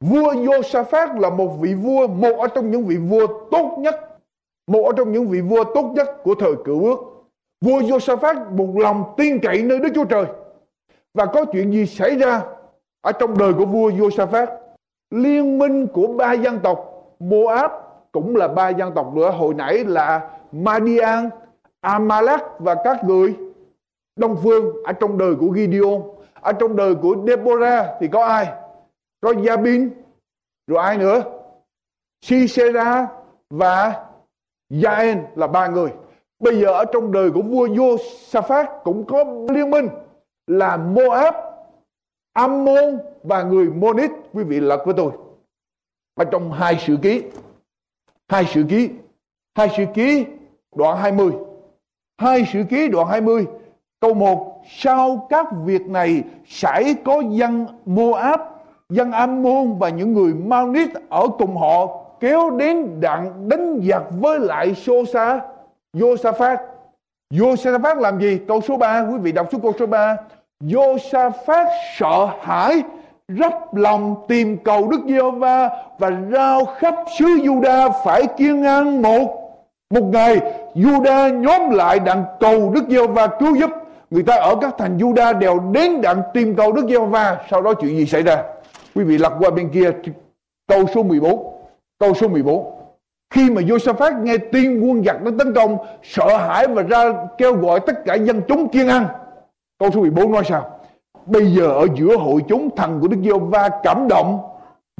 [0.00, 4.18] vua Josaphat là một vị vua, một ở trong những vị vua tốt nhất,
[4.66, 6.96] một ở trong những vị vua tốt nhất của thời cựu ước.
[7.64, 10.24] Vua Josaphat một lòng tin cậy nơi Đức Chúa Trời.
[11.14, 12.42] Và có chuyện gì xảy ra
[13.00, 14.46] ở trong đời của vua Josaphat
[15.10, 17.70] liên minh của ba dân tộc Moab
[18.12, 21.30] cũng là ba dân tộc nữa hồi nãy là Madian
[21.80, 23.34] Amalek và các người
[24.16, 26.02] Đông Phương, ở trong đời của Gideon,
[26.40, 28.52] ở trong đời của Deborah thì có ai?
[29.20, 29.90] Có Jabin
[30.66, 31.22] rồi ai nữa?
[32.22, 33.08] Sisera
[33.50, 34.06] và
[34.70, 35.90] Jaen là ba người.
[36.38, 39.88] Bây giờ ở trong đời của vua Josaphat cũng có liên minh
[40.46, 41.34] là Moab,
[42.32, 44.10] Ammon và người Monit.
[44.32, 45.12] Quý vị lật với tôi.
[46.14, 47.22] Ở trong hai sự ký,
[48.28, 48.90] hai sự ký,
[49.54, 50.26] hai sự ký
[50.76, 51.32] đoạn 20
[52.18, 53.46] hai sự ký đoạn 20
[54.04, 58.40] câu 1 sau các việc này sẽ có dân Moab,
[58.88, 61.86] dân Ammon và những người Maonit ở cùng họ
[62.20, 65.40] kéo đến đặng đánh giặc với lại Sosa
[65.96, 66.56] Josaphat.
[67.34, 68.38] Josaphat làm gì?
[68.48, 70.16] Câu số 3 quý vị đọc xuống câu số 3
[70.64, 71.66] Josaphat
[71.98, 72.82] sợ hãi,
[73.28, 79.40] rắp lòng tìm cầu Đức Giê-hô-va và rao khắp xứ Juda phải kiên an một
[79.90, 80.40] một ngày.
[80.74, 83.70] Juda nhóm lại đặng cầu Đức Giê-hô-va cứu giúp
[84.10, 87.74] người ta ở các thành Juda đều đến đặng tìm cầu Đức Giê-hô-va sau đó
[87.74, 88.42] chuyện gì xảy ra?
[88.94, 89.90] Quý vị lật qua bên kia
[90.68, 91.54] câu số 14
[91.98, 92.74] câu số 14
[93.34, 97.56] khi mà Josaphat nghe tin quân giặc nó tấn công sợ hãi và ra kêu
[97.56, 99.06] gọi tất cả dân chúng kiên ăn.
[99.78, 100.70] Câu số 14 nói sao?
[101.26, 104.40] Bây giờ ở giữa hội chúng thần của Đức Giê-hô-va cảm động.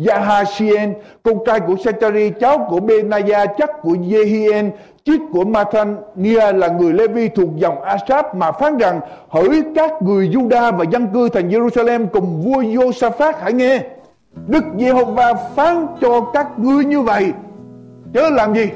[0.07, 4.71] Yahashien con trai của Sechari, cháu của Benaya, chắc của Jehien,
[5.05, 10.29] chiếc của Mathania là người Levi thuộc dòng Asap mà phán rằng hỡi các người
[10.29, 13.83] Juda và dân cư thành Jerusalem cùng vua Josaphat hãy nghe.
[14.47, 17.33] Đức Giê-hô-va phán cho các ngươi như vậy.
[18.15, 18.69] Chớ làm gì?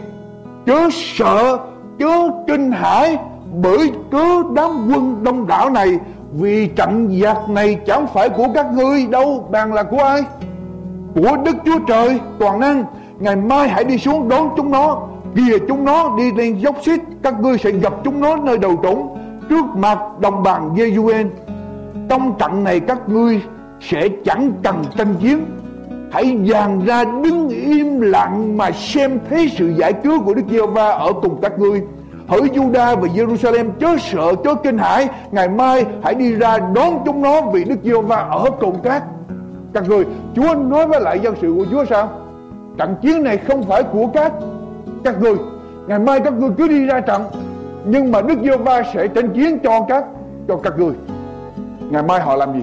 [0.67, 1.59] Chớ sợ,
[1.99, 3.19] chớ kinh hãi
[3.63, 5.99] bởi cớ đám quân đông đảo này
[6.33, 10.23] vì trận giặc này chẳng phải của các ngươi đâu bàn là của ai
[11.15, 12.85] của đức chúa trời toàn năng
[13.19, 15.09] ngày mai hãy đi xuống đón chúng nó
[15.39, 18.81] kìa chúng nó đi lên dốc xít các ngươi sẽ gặp chúng nó nơi đầu
[18.83, 19.19] trũng
[19.51, 21.31] trước mặt đồng bằng Giê-du-en
[22.09, 23.43] trong trận này các ngươi
[23.81, 25.45] sẽ chẳng cần tranh chiến.
[26.13, 30.89] Hãy dàn ra đứng im lặng mà xem thấy sự giải cứu của Đức Giê-hô-va
[30.89, 31.83] ở cùng các ngươi.
[32.29, 35.09] Hỡi Juda và Jerusalem chớ sợ, chớ kinh hãi.
[35.31, 39.03] Ngày mai hãy đi ra đón chúng nó vì Đức Giê-hô-va ở cùng các.
[39.75, 40.05] Các người
[40.37, 42.09] Chúa nói với lại dân sự của Chúa sao?
[42.79, 44.33] Trận chiến này không phải của các
[45.05, 45.35] các ngươi.
[45.87, 47.23] Ngày mai các ngươi cứ đi ra trận,
[47.85, 50.05] nhưng mà Đức Giê-hô-va sẽ tranh chiến cho các
[50.49, 50.95] cho các ngươi.
[51.91, 52.63] Ngày mai họ làm gì?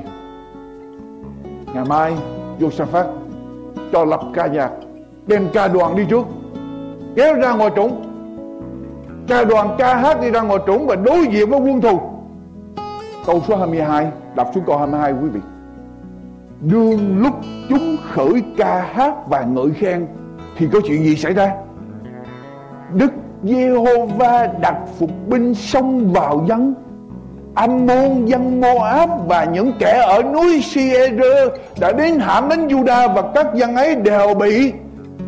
[1.73, 2.13] Ngày mai
[2.59, 3.05] Josaphat
[3.91, 4.69] cho lập ca nhạc
[5.27, 6.25] đem ca đoàn đi trước,
[7.15, 8.01] kéo ra ngoài trũng
[9.27, 11.99] Ca đoàn, ca hát đi ra ngoài trũng và đối diện với quân thù.
[13.25, 15.39] Câu số 22 Đọc xuống câu 22 quý vị.
[16.61, 17.33] Đương lúc
[17.69, 20.07] chúng khởi ca hát và ngợi khen,
[20.57, 21.51] Thì có chuyện gì xảy ra?
[22.93, 23.11] Đức
[23.43, 26.73] Giê-hô-va đặt phục binh xông vào dân.
[27.55, 31.21] Ammon, dân Moab và những kẻ ở núi Sier
[31.79, 34.73] đã đến hãm đến Juda và các dân ấy đều bị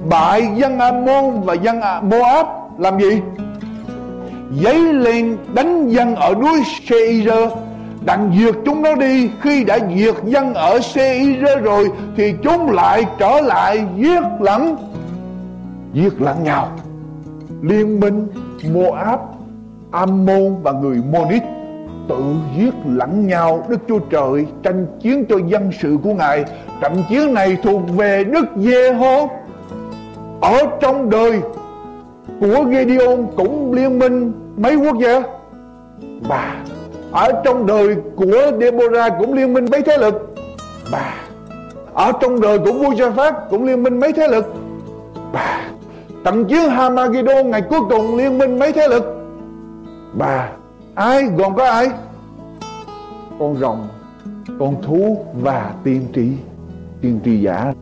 [0.09, 0.49] bại.
[0.55, 3.21] Dân Ammon và dân Moab làm gì?
[4.51, 7.29] Giấy lên đánh dân ở núi Seir
[8.05, 9.29] đặng diệt chúng nó đi.
[9.41, 14.75] Khi đã diệt dân ở Seir rồi thì chúng lại trở lại giết lẫn.
[15.93, 16.67] Giết lẫn nhau
[17.61, 18.27] liên minh
[18.73, 19.19] Moab,
[19.91, 21.43] Ammon và người Monit
[22.09, 22.23] tự
[22.57, 23.65] giết lẫn nhau.
[23.69, 26.45] Đức Chúa Trời tranh chiến cho dân sự của Ngài.
[26.81, 29.29] Trận chiến này thuộc về Đức Giê-hô.
[30.41, 31.41] Ở trong đời
[32.39, 35.21] của Gideon cũng liên minh mấy quốc gia?
[36.21, 36.65] Và
[37.11, 40.35] ở trong đời của Deborah cũng liên minh mấy thế lực?
[40.91, 41.13] Và
[41.93, 44.53] ở trong đời của vua gia phát cũng liên minh mấy thế lực?
[45.31, 45.69] Và
[46.27, 49.03] trận chiến Hamagidon ngày cuối cùng liên minh mấy thế lực?
[50.13, 50.55] Và
[50.95, 51.89] ai gồm có ai?
[53.39, 53.87] Con rồng,
[54.59, 56.31] con thú và tiên tri.
[57.01, 57.73] Tiên tri giả,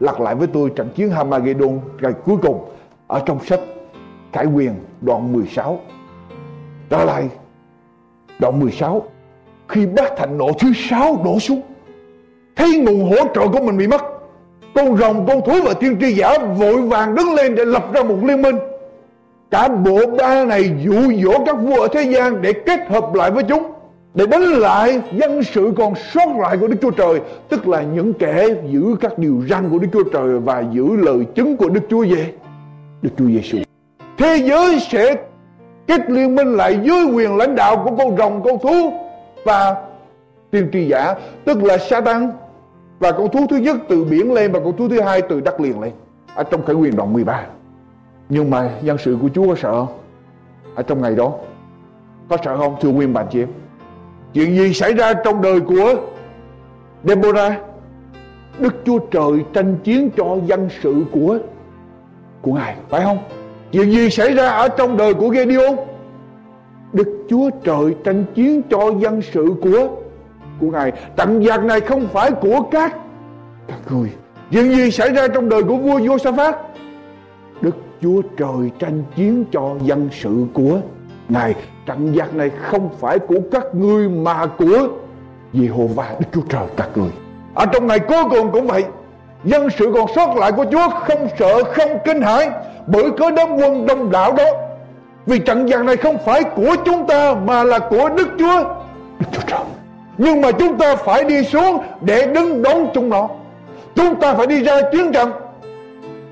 [0.00, 2.68] lặp lại với tôi trận chiến Hamagedon ngày cuối cùng
[3.06, 3.60] ở trong sách
[4.32, 5.80] Khải Quyền đoạn 16
[6.90, 7.28] trở lại
[8.38, 9.02] đoạn 16
[9.68, 11.60] khi bát thành nộ thứ sáu đổ xuống,
[12.56, 14.17] thấy nguồn hỗ trợ của mình bị mất
[14.74, 18.02] con rồng, con thú và tiên tri giả vội vàng đứng lên để lập ra
[18.02, 18.56] một liên minh.
[19.50, 23.30] Cả bộ ba này dụ dỗ các vua ở thế gian để kết hợp lại
[23.30, 23.62] với chúng,
[24.14, 28.14] để đánh lại dân sự còn sót lại của Đức Chúa Trời, tức là những
[28.14, 31.82] kẻ giữ các điều răn của Đức Chúa Trời và giữ lời chứng của Đức
[31.90, 32.32] Chúa về
[33.02, 33.58] Đức Chúa Giêsu
[34.18, 35.14] thế giới sẽ
[35.86, 38.92] kết liên minh lại dưới quyền lãnh đạo của con rồng, con thú
[39.44, 39.76] và
[40.50, 42.30] tiên tri giả, tức là Satan
[42.98, 45.60] và con thú thứ nhất từ biển lên và con thú thứ hai từ đất
[45.60, 45.92] liền lên.
[46.34, 47.46] Ở trong khởi quyền đoạn 13
[48.28, 49.98] nhưng mà dân sự của Chúa có sợ không?
[50.74, 51.32] Ở trong ngày đó.
[52.28, 53.48] Có sợ không, thưa nguyên bạn chị em?
[54.34, 55.94] Chuyện gì xảy ra trong đời của
[57.04, 57.52] Deborah?
[58.58, 61.38] Đức Chúa Trời tranh chiến cho dân sự của
[62.42, 63.18] của Ngài, phải không?
[63.72, 65.76] Chuyện gì xảy ra ở trong đời của Gideon?
[66.92, 69.88] Đức Chúa Trời tranh chiến cho dân sự của
[70.60, 70.92] của Ngài.
[71.16, 72.96] Trận giặc này không phải của các
[73.68, 74.10] các người.
[74.50, 76.52] Chuyện gì xảy ra trong đời của vua vua safađ
[77.60, 80.78] Đức Chúa Trời tranh chiến cho dân sự của
[81.28, 81.54] Ngài.
[81.86, 84.88] Trận giặc này không phải của các ngươi mà của
[85.52, 87.10] Jehovah Đức Chúa Trời các người.
[87.54, 88.84] Ở trong ngày cuối cùng cũng vậy,
[89.44, 92.50] Dân sự còn sót lại của Chúa, không sợ, không kinh hãi,
[92.86, 94.44] Bởi có đám quân đông đảo đó.
[95.26, 98.64] Vì trận giặc này không phải của chúng ta Mà là của Đức Chúa.
[99.18, 99.77] Đức Chúa Trời.
[100.18, 103.28] Nhưng mà chúng ta phải đi xuống Để đứng đón chúng nó.
[103.94, 105.30] Chúng ta phải đi ra chiến trận.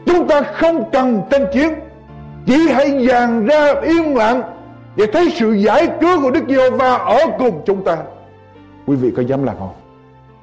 [0.06, 1.68] Chúng ta không cần tranh chiến.
[2.46, 4.42] Chỉ hãy dàn ra yên lặng
[4.96, 7.96] Để thấy sự giải cứu của Đức Giê-hô-va Ở cùng chúng ta.
[8.86, 9.74] Quý vị có dám làm không?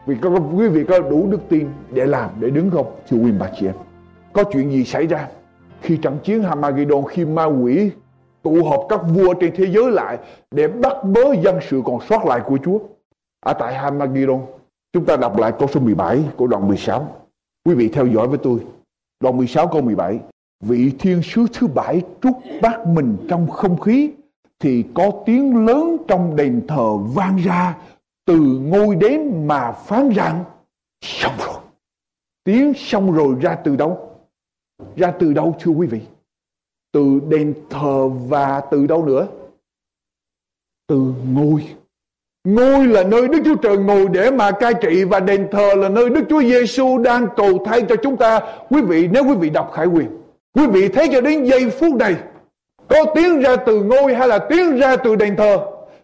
[0.05, 2.85] Vì có, quý vị có đủ đức tin để làm để đứng không?
[3.09, 3.75] Thưa quý bà chị em
[4.33, 5.27] có chuyện gì xảy ra?
[5.81, 7.91] Khi trận chiến Hamagidon khi ma quỷ
[8.43, 10.17] tụ họp các vua trên thế giới lại
[10.51, 12.79] để bắt bớ dân sự còn sót lại của Chúa
[13.43, 14.41] ở tại Hamagiron.
[14.93, 17.23] chúng ta đọc lại câu số 17 của đoạn 16
[17.65, 18.59] quý vị theo dõi với tôi.
[19.19, 20.19] Đoạn 16 câu 17
[20.63, 24.11] vị thiên sứ thứ bảy trút bát mình trong không khí,
[24.59, 27.77] thì có tiếng lớn trong đền thờ vang ra,
[28.25, 30.43] từ ngôi đến mà phán rằng,
[31.01, 31.55] xong rồi.
[32.43, 34.09] Tiếng xong rồi ra từ đâu?
[34.95, 36.01] Ra từ đâu, thưa quý vị?
[36.91, 39.27] Từ đền thờ và từ đâu nữa?
[40.87, 41.75] Từ ngôi
[42.43, 45.89] ngôi là nơi Đức Chúa Trời ngồi để mà cai trị và đền thờ là
[45.89, 49.49] nơi Đức Chúa Giêsu đang cầu thay cho chúng ta quý vị, nếu quý vị
[49.49, 50.07] đọc Khải Quyền,
[50.55, 52.15] quý vị thấy cho đến giây phút này,
[52.87, 55.59] có tiếng ra từ ngôi hay là tiếng ra từ đền thờ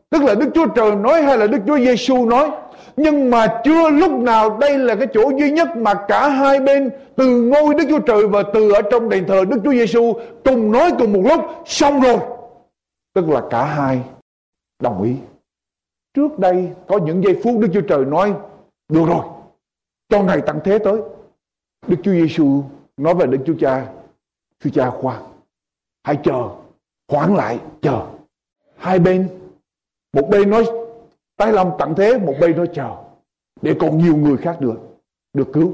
[0.09, 2.51] Tức là Đức Chúa Trời nói hay là Đức Chúa Giêsu nói
[2.97, 6.89] nhưng mà chưa lúc nào đây là cái chỗ duy nhất mà cả hai bên
[7.15, 10.71] từ ngôi Đức Chúa Trời và từ ở trong đền thờ Đức Chúa Giêsu cùng
[10.71, 12.17] nói cùng một lúc, xong rồi.
[13.13, 13.99] Tức là cả hai
[14.79, 15.15] đồng ý.
[16.19, 18.33] Trước đây có những giây phút Đức Chúa Trời nói
[18.89, 19.25] được rồi,
[20.09, 21.01] cho ngày tặng thế tới.
[21.87, 22.63] Đức Chúa Giêsu
[22.97, 23.91] nói về Đức Chúa Cha,
[24.59, 25.23] Chúa Cha khoan,
[26.03, 26.49] hãy chờ,
[27.11, 28.05] hoãn lại, chờ.
[28.77, 29.29] Hai bên
[30.13, 30.65] một bên nói
[31.37, 32.95] tái lâm tặng thế một bên nói chờ
[33.61, 34.79] để còn nhiều người khác được
[35.33, 35.73] được cứu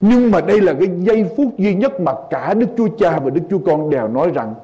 [0.00, 3.30] nhưng mà đây là cái giây phút duy nhất mà cả Đức Chúa Cha và
[3.30, 4.54] Đức Chúa Con đều nói rằng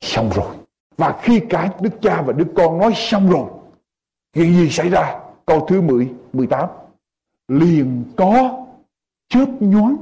[0.00, 0.56] xong rồi.
[0.96, 3.46] Và khi cả Đức Cha và Đức Con nói xong rồi,
[4.32, 5.20] chuyện gì xảy ra?
[5.46, 6.68] Câu thứ 10, 18.
[7.48, 8.64] Liền có
[9.28, 9.96] chớp nhoáng,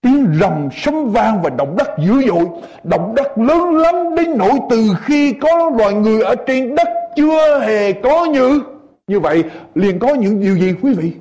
[0.00, 2.46] tiếng rầm sấm vang và động đất dữ dội.
[2.84, 7.60] Động đất lớn lắm đến nỗi từ khi có loài người ở trên đất chưa
[7.60, 8.60] hề có như
[9.06, 9.44] như vậy
[9.74, 11.16] liền có những điều gì quý vị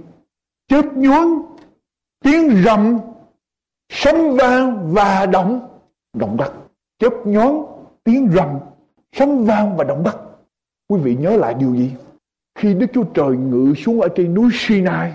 [0.68, 1.42] chớp nhoáng
[2.24, 3.00] tiếng rầm
[3.90, 5.68] sấm vang và động
[6.14, 6.54] động đất
[7.00, 7.66] chớp nhoáng
[8.04, 8.60] tiếng rầm
[9.12, 10.18] sấm vang và động đất
[10.88, 11.92] quý vị nhớ lại điều gì
[12.64, 15.12] khi Đức Chúa Trời ngự xuống ở trên núi Sinai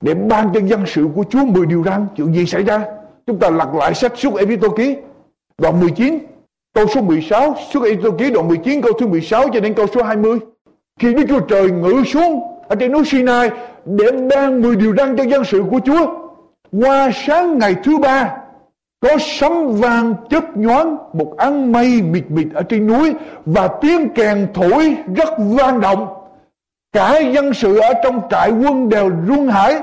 [0.00, 2.84] để ban cho dân sự của Chúa 10 điều răn, chuyện gì xảy ra?
[3.26, 4.96] Chúng ta lật lại sách suốt Ê-vi-tô ký,
[5.58, 6.18] đoạn 19
[6.74, 9.86] Câu số 16 Xuất Ê Tô Ký đoạn 19 câu thứ 16 cho đến câu
[9.86, 10.38] số 20
[11.00, 13.50] Khi Đức Chúa Trời ngự xuống Ở trên núi Sinai
[13.84, 16.06] Để ban 10 điều răn cho dân sự của Chúa,
[16.72, 18.36] Qua sáng ngày thứ ba,
[19.00, 23.14] Có sấm vang chớp nhoáng, Một áng mây mịt mịt ở trên núi
[23.46, 26.17] Và tiếng kèn thổi rất vang động.
[26.92, 29.76] Cả dân sự ở trong trại quân đều run hãi.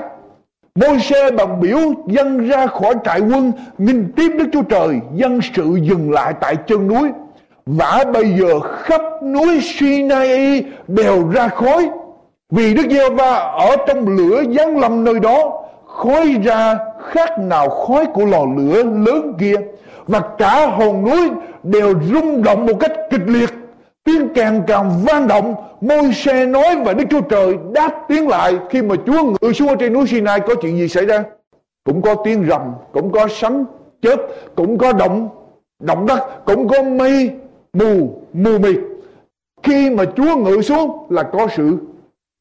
[0.74, 5.40] Môi xe bằng biểu, dân ra khỏi trại quân Nhìn tiếp Đức Chúa Trời, Dân
[5.54, 7.08] sự dừng lại tại chân núi.
[7.66, 11.90] Và bây giờ khắp núi Sinai đều ra khói.
[12.50, 16.78] Vì Đức giê va ở trong lửa giáng lâm nơi đó, Khói ra
[17.10, 19.56] khác nào khói của lò lửa lớn kia.
[20.06, 21.30] Và cả hòn núi
[21.62, 23.50] đều rung động một cách kịch liệt.
[24.06, 28.58] Tiếng càng càng vang động Môi xe nói và Đức Chúa Trời đáp tiếng lại
[28.70, 31.24] Khi mà Chúa ngự xuống ở trên núi Sinai Có chuyện gì xảy ra.
[31.84, 32.60] Cũng có tiếng rầm,
[32.92, 33.64] Cũng có sấm
[34.02, 34.16] chớp,
[34.54, 35.28] Cũng có động
[35.80, 37.30] động đất, Cũng có mây,
[37.72, 38.80] mù mù mịt.
[39.62, 41.78] Khi mà Chúa ngự xuống Là có sự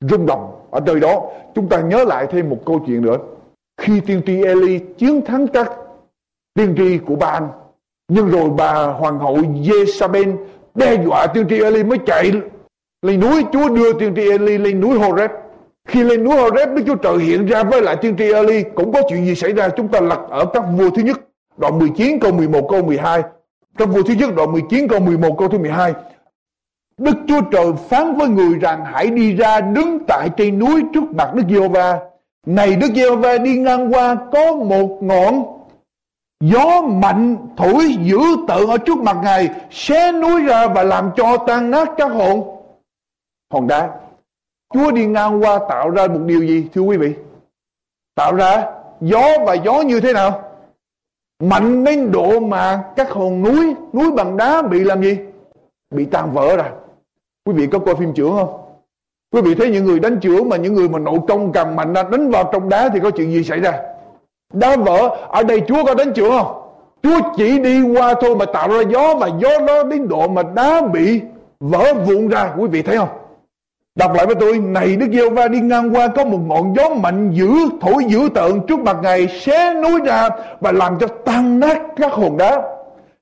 [0.01, 0.51] rung động.
[0.72, 1.22] Ở nơi đó,
[1.55, 3.18] Chúng ta nhớ lại thêm một câu chuyện nữa.
[3.82, 5.72] Khi tiên tri Eli chiến thắng các
[6.53, 7.47] tiên tri của bà anh
[8.07, 10.36] Nhưng rồi bà hoàng hậu Jezabel
[10.76, 12.32] đe dọa tiên tri Eli mới chạy
[13.01, 13.43] lên núi.
[13.51, 15.32] Chúa đưa tiên tri Eli lên núi Horeb.
[15.88, 18.93] Khi lên núi Horeb, Đức Chúa Trời hiện ra với lại tiên tri Eli cũng
[18.93, 21.19] có chuyện gì xảy ra, chúng ta lật ở các vua thứ nhất.
[21.57, 23.23] Đoạn 19 câu 11 câu 12
[23.78, 25.93] các vua thứ nhất, đoạn 19 câu 11 câu thứ 12
[26.97, 31.03] Đức Chúa Trời phán với người rằng, hãy đi ra đứng tại trên núi trước
[31.15, 31.99] mặt Đức Giê-hô-va.
[32.45, 35.55] Này Đức Giê-hô-va, đi ngang qua có một ngọn
[36.40, 41.38] Gió mạnh thổi dữ tợn ở trước mặt Ngài, Xé núi ra và làm cho
[41.38, 42.62] tan nát các hồn
[43.54, 43.90] Hòn đá.
[44.74, 47.14] Chúa đi ngang qua tạo ra một điều gì, thưa quý vị?
[48.16, 48.72] Tạo ra
[49.02, 50.42] gió và gió như thế nào?
[51.44, 55.18] Mạnh đến độ mà các hòn núi Núi bằng đá bị làm gì?
[55.96, 56.72] Bị tan vỡ ra
[57.46, 58.62] Quý vị có coi phim trưởng không?
[59.32, 61.94] Quý vị thấy những người đánh trưởng Mà những người mà nội công càng mạnh
[61.94, 63.95] ra, đánh vào trong đá Thì có chuyện gì xảy ra?
[64.54, 66.62] Đá vỡ ở đây Chúa có đánh chữa không
[67.04, 70.43] Chúa chỉ đi qua thôi mà tạo ra gió và gió đó đến độ mà
[70.56, 71.22] đá bị
[71.60, 72.54] vỡ vụn ra.
[72.58, 73.10] Quý vị thấy không?
[73.96, 76.89] Đọc lại với tôi, Này, Đức Giêsu va đi ngang qua Có một ngọn gió
[76.89, 80.30] mạnh dữ, Thổi dữ tợn trước mặt Ngài, Xé núi ra
[80.60, 82.62] Và làm cho tan nát các hòn đá.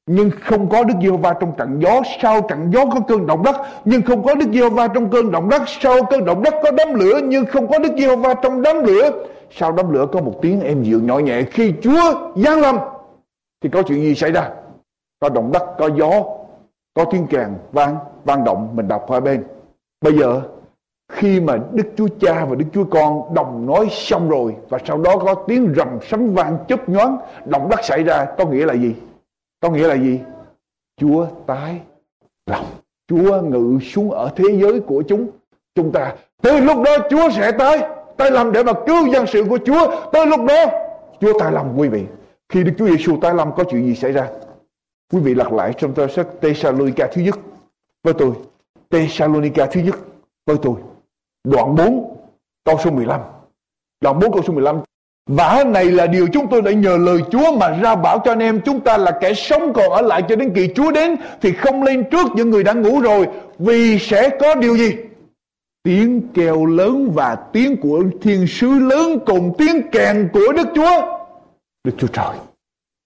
[0.05, 3.43] Nhưng không có Đức giê va trong trận gió, Sau trận gió có cơn động
[3.43, 3.55] đất.
[3.86, 6.71] Nhưng không có Đức giê va trong cơn động đất, Sau cơn động đất có
[6.71, 7.19] đám lửa.
[7.24, 9.11] Nhưng không có Đức giê va trong đám lửa
[9.55, 12.77] sau đám lửa có một tiếng em dịu nhỏ nhẹ, khi Chúa giáng lâm,
[13.61, 14.49] thì có chuyện gì xảy ra?
[15.19, 16.23] Có động đất, có gió,
[16.93, 17.95] có tiếng kèn vang
[18.25, 19.43] vang động, mình đọc hai bên.
[20.01, 20.41] Bây giờ,
[21.11, 24.97] khi mà Đức Chúa Cha và Đức Chúa Con đồng nói xong rồi, và sau
[24.97, 28.73] đó có tiếng rầm sấm vang chớp nhoáng, động đất xảy ra, có nghĩa là
[28.73, 28.95] gì?
[29.61, 30.19] Có nghĩa là gì?
[30.97, 31.79] Chúa tái
[32.49, 32.65] lòng.
[33.07, 35.27] Chúa ngự xuống ở thế giới của chúng.
[35.75, 37.81] Chúng ta từ lúc đó Chúa sẽ tới
[38.18, 39.95] tay làm để mà cứu dân sự của Chúa.
[40.11, 40.66] Tới lúc đó,
[41.22, 42.03] Chúa tay làm quý vị.
[42.49, 44.28] Khi Đức Chúa Giêsu tay làm có chuyện gì xảy ra?
[45.14, 47.39] Quý vị lật lại trong tờ sách Thessalonica thứ nhất
[48.03, 48.32] với tôi.
[48.89, 49.95] Thessalonica thứ nhất
[50.45, 50.76] với tôi.
[51.43, 52.16] Đoạn 4
[52.66, 53.22] câu số 15
[54.01, 54.82] đoạn 4 câu số 15
[55.30, 58.39] Vả này là điều chúng tôi đã nhờ lời Chúa mà ra bảo cho anh
[58.39, 61.51] em chúng ta là kẻ sống còn ở lại cho đến kỳ Chúa đến, thì
[61.51, 63.28] không lên trước những người đã ngủ rồi.
[63.59, 64.95] Vì sẽ có điều gì?
[65.84, 71.01] Tiếng kêu lớn và tiếng của thiên sứ lớn cùng tiếng kèn của Đức Chúa
[71.84, 72.36] Đức Chúa Trời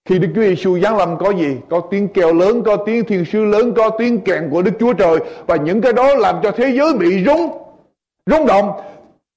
[0.09, 1.57] khi Đức Chúa Giêsu giáng lâm có gì?
[1.69, 4.93] Có tiếng kêu lớn, có tiếng thiên sứ lớn, có tiếng kèn của Đức Chúa
[4.93, 5.17] Trời
[5.47, 7.49] và những cái đó làm cho thế giới bị rung,
[8.25, 8.71] rung động.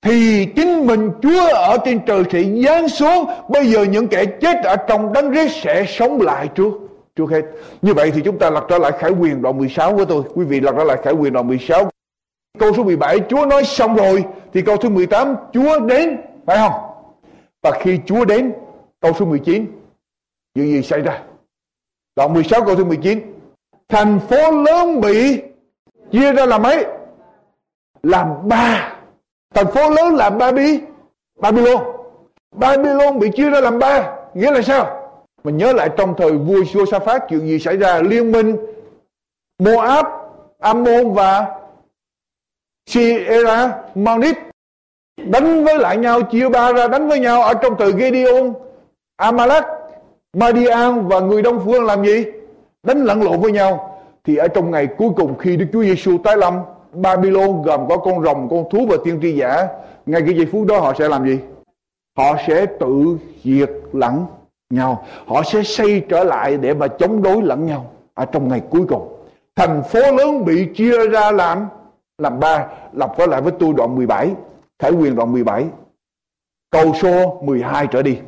[0.03, 3.25] Thì chính mình Chúa ở trên trời sẽ giáng xuống.
[3.49, 6.71] Bây giờ những kẻ chết ở trong đấng rết sẽ sống lại chúa
[7.17, 7.43] trước hết.
[7.83, 10.23] Như vậy thì chúng ta lật trở lại Khải Quyền đoạn 16 của tôi.
[10.35, 11.91] Quý vị lật trở lại Khải Quyền đoạn 16.
[12.59, 16.73] Câu số 17 Chúa nói xong rồi, Thì câu số 18 Chúa đến, Phải không?
[17.63, 18.53] Và khi Chúa đến,
[19.01, 19.67] Câu số 19
[20.55, 21.23] Chuyện gì xảy ra?
[22.17, 23.19] Đoạn 16 câu số 19
[23.89, 25.43] Thành phố lớn bị
[26.13, 26.87] Chia ra làm mấy
[28.03, 28.95] Làm ba.
[29.55, 30.81] Thành phố lớn làm ba bi
[31.41, 31.85] Babylon.
[32.53, 35.13] Babylon bị chia ra làm ba, Nghĩa là sao?
[35.45, 38.03] Mình nhớ lại trong thời vua Josaphat, Chuyện gì xảy ra?
[38.03, 38.57] Liên minh
[39.59, 40.07] Moab,
[40.59, 41.60] Ammon và
[42.91, 44.37] Sierra Maunit
[45.25, 48.53] đánh với lại nhau, chia ba ra đánh với nhau ở trong từ Gideon,
[49.17, 49.65] Amalek,
[50.37, 52.25] Madian và người Đông Phương làm gì?
[52.83, 54.01] Đánh lẫn lộn với nhau.
[54.25, 56.55] Thì ở trong ngày cuối cùng khi Đức Chúa Giêsu tái lâm
[56.93, 59.69] Babylon gồm có con rồng, con thú và tiên tri giả,
[60.07, 61.39] ngay cái giây phút đó họ sẽ làm gì?
[62.17, 64.27] Họ sẽ tự diệt lẫn
[64.71, 65.05] nhau.
[65.27, 68.83] Họ sẽ xây trở lại để mà chống đối lẫn nhau ở trong ngày cuối
[68.89, 69.17] cùng.
[69.57, 71.67] Thành phố lớn bị chia ra làm
[72.21, 74.31] làm ba, lập trở lại với tôi đoạn 17
[74.81, 75.65] Khải quyền đoạn 17
[76.71, 78.19] câu số 12 trở đi.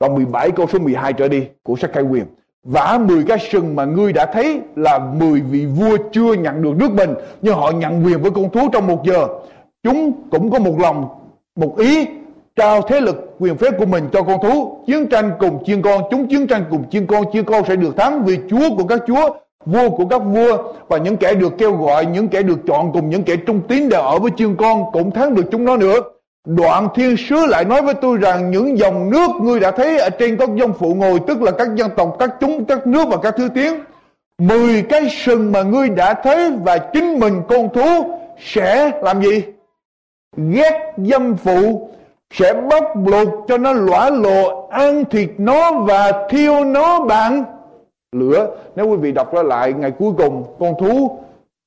[0.00, 2.24] Đoạn 17 câu số 12 trở đi của sách Khải quyền.
[2.64, 6.76] Vả 10 cái sừng mà ngươi đã thấy là 10 vị vua chưa nhận được
[6.76, 9.28] nước mình, nhưng họ nhận quyền với con thú trong một giờ.
[9.82, 11.08] Chúng cũng có một lòng,
[11.56, 12.06] một ý,
[12.56, 14.84] trao thế lực quyền phép của mình cho con thú.
[14.86, 17.96] Chiến tranh cùng chiên con, chúng chiến tranh cùng chiên con chiên con sẽ được
[17.96, 19.30] thắng vì chúa của các chúa
[19.66, 20.56] vua của các vua
[20.88, 23.88] và những kẻ được kêu gọi, những kẻ được chọn cùng những kẻ trung tín
[23.88, 26.00] đều ở với chiên con cũng thắng được chúng nó nữa.
[26.46, 30.10] Đoạn thiên sứ lại nói với tôi rằng những dòng nước ngươi đã thấy ở
[30.10, 33.16] trên các dông phụ ngồi, tức là các dân tộc, các chúng, các nước và
[33.16, 33.74] các thứ tiếng.
[34.38, 39.42] Mười cái sừng mà ngươi đã thấy và chính mình con thú sẽ làm gì?
[40.36, 41.90] Ghét dâm phụ,
[42.34, 47.44] sẽ bóc lột cho nó lõa lộ, ăn thịt nó và thiêu nó bằng
[48.18, 48.56] lửa.
[48.76, 51.18] Nếu quý vị đọc ra lại ngày cuối cùng, con thú,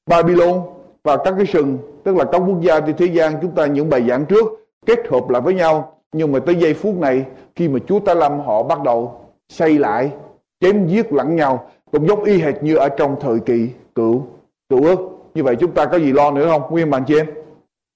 [0.10, 0.62] Babylon
[1.04, 3.90] và các cái sừng, tức là các quốc gia trên thế gian, chúng ta những
[3.90, 4.46] bài giảng trước,
[4.86, 5.96] kết hợp lại với nhau.
[6.12, 7.26] Nhưng mà tới giây phút này,
[7.56, 10.12] khi mà Chúa Ta Lâm họ bắt đầu xây lại,
[10.60, 14.22] chém giết lẫn nhau, cũng giống y hệt như ở trong thời kỳ cựu
[14.70, 15.00] cựu ước.
[15.34, 16.62] Như vậy chúng ta có gì lo nữa không?
[16.70, 17.26] Nguyên bạn chị em,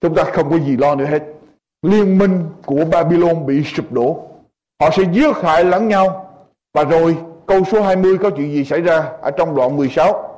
[0.02, 1.24] chúng ta không có gì lo nữa hết.
[1.82, 4.20] Liên minh của Babylon bị sụp đổ.
[4.82, 6.30] Họ sẽ giết hại lẫn nhau.
[6.74, 10.34] Và rồi câu số 20 có chuyện gì xảy ra ở trong đoạn 16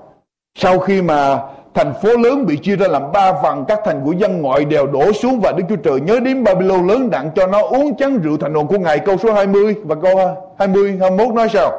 [0.58, 1.40] sau khi mà
[1.74, 4.88] thành phố lớn bị chia ra làm ba phần, các thành của dân ngoại đều
[4.88, 8.20] đổ xuống và Đức Chúa Trời nhớ đến Babylon lớn đặng cho nó uống chén
[8.20, 9.00] rượu thành hồn của Ngài.
[9.00, 10.18] Câu số 20 và câu
[10.60, 11.72] 20 21 nói sao?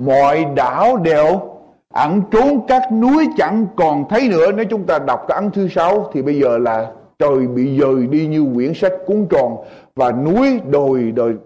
[0.00, 1.40] Mọi đảo đều
[1.94, 4.52] ẩn trốn, các núi chẳng còn thấy nữa.
[4.52, 6.86] Nếu chúng ta đọc cái ấn thứ sáu thì bây giờ là
[7.18, 9.56] trời bị dời đi như quyển sách cuốn tròn
[9.96, 11.36] và núi đồi đồi,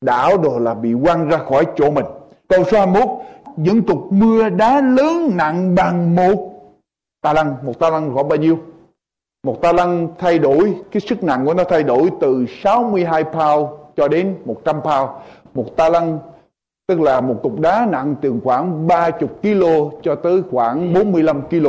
[0.00, 2.04] đảo đồ là bị quăng ra khỏi chỗ mình
[2.48, 3.08] câu số 21
[3.56, 6.52] những cục mưa đá lớn nặng bằng một
[7.22, 7.54] ta lăng.
[7.62, 8.58] Một ta lăng khoảng bao nhiêu?
[9.42, 13.68] Một ta lăng thay đổi, cái sức nặng của nó thay đổi từ 62 pound
[13.96, 15.10] cho đến 100 pound.
[15.54, 16.18] Một ta lăng,
[16.86, 19.64] tức là một cục đá nặng từ khoảng 30 kg
[20.02, 21.66] cho tới khoảng 45 kg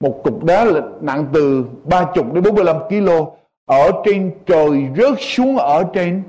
[0.00, 0.66] một cục đá
[1.00, 3.08] nặng từ 30 đến 45 kg
[3.66, 6.22] ở trên trời rớt xuống ở trên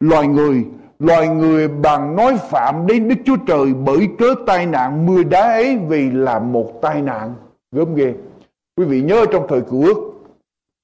[0.00, 0.64] loài người
[0.98, 5.42] loài người bằng nói phạm đến Đức Chúa Trời bởi cớ tai nạn mưa đá
[5.42, 7.34] ấy vì là một tai nạn.
[7.72, 8.14] Gớm ghê.
[8.76, 9.96] Quý vị nhớ trong thời cựu ước,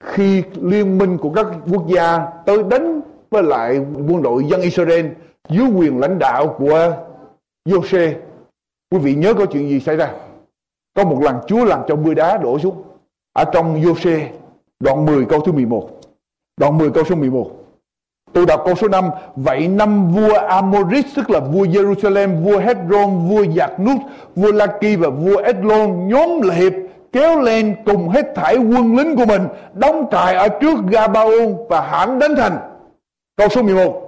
[0.05, 3.01] khi liên minh của các quốc gia tới đánh
[3.31, 5.07] với lại quân đội dân Israel
[5.49, 6.97] dưới quyền lãnh đạo của
[7.69, 8.15] Giô-xê.
[8.91, 10.13] Quý vị nhớ có chuyện gì xảy ra?
[10.97, 12.83] Có một lần Chúa làm cho mưa đá đổ xuống.
[13.33, 14.21] Ở trong Giô-xê,
[14.81, 15.91] đoạn 10 câu thứ 11
[16.57, 17.51] đoạn 10 câu số 11
[18.35, 23.29] Tôi đọc câu số 5 Vậy năm vua Amorit Tức là vua Jerusalem, Vua Hebron,
[23.29, 24.01] Vua Giạc Nút
[24.37, 26.73] Vua Laki và vua Edlon Nhóm hiệp
[27.13, 29.43] kéo lên cùng hết thảy quân lính của mình,
[29.75, 32.59] Đóng trại ở trước Gabaon Và hãm đánh thành
[33.37, 34.03] Câu số 11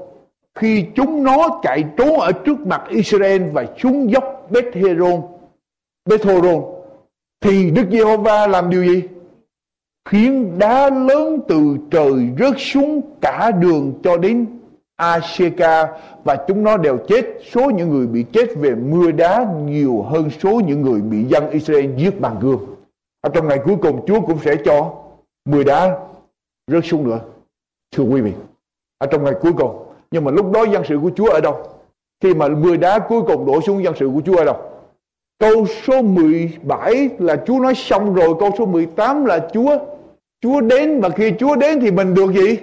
[0.55, 5.23] Khi chúng nó chạy trốn ở trước mặt Israel Và xuống dốc Beth Heron,
[6.09, 6.63] Beth Horon,
[7.41, 9.03] Thì Đức Giê-hô-va làm điều gì?
[10.07, 14.47] Khiến đá lớn từ trời rớt xuống cả đường cho đến
[14.97, 15.89] Asheka
[16.25, 17.25] và chúng nó đều chết.
[17.53, 21.51] Số những người bị chết về mưa đá nhiều hơn số những người bị dân
[21.51, 22.59] Israel giết bằng gươm.
[23.21, 24.95] Ở trong ngày cuối cùng Chúa cũng sẽ cho
[25.45, 25.99] mưa đá
[26.67, 27.21] rớt xuống nữa.
[27.97, 28.33] Thưa quý vị,
[28.99, 29.87] ở trong ngày cuối cùng.
[30.11, 31.69] Nhưng mà lúc đó dân sự của Chúa ở đâu?
[32.23, 34.57] Khi mà mưa đá cuối cùng đổ xuống dân sự của Chúa ở đâu?
[35.39, 39.79] Câu số 17 là Chúa nói xong rồi, Câu số 18 là Chúa
[40.41, 42.59] Chúa đến, và khi Chúa đến thì mình được gì?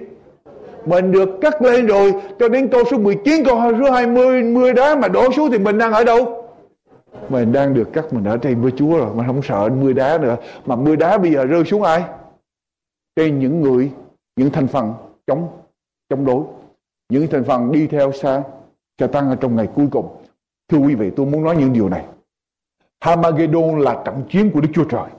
[0.85, 4.95] Mình được cắt lên rồi cho đến câu số 19 câu số 20 mưa đá
[4.95, 6.49] mà đổ xuống thì mình đang ở đâu?
[7.29, 10.17] Mình đang được cắt, mình ở trên với Chúa rồi Mình không sợ mưa đá
[10.17, 12.03] nữa Mà mưa đá bây giờ rơi xuống ai?
[13.15, 13.91] Trên những người,
[14.35, 14.93] Những thành phần
[15.27, 15.47] chống
[16.09, 16.43] chống đối
[17.09, 18.43] Những thành phần đi theo xa
[18.99, 20.07] Sa tăng ở trong ngày cuối cùng
[20.67, 22.05] Thưa quý vị, tôi muốn nói những điều này
[23.03, 25.09] Hamagedon là trận chiến của Đức Chúa Trời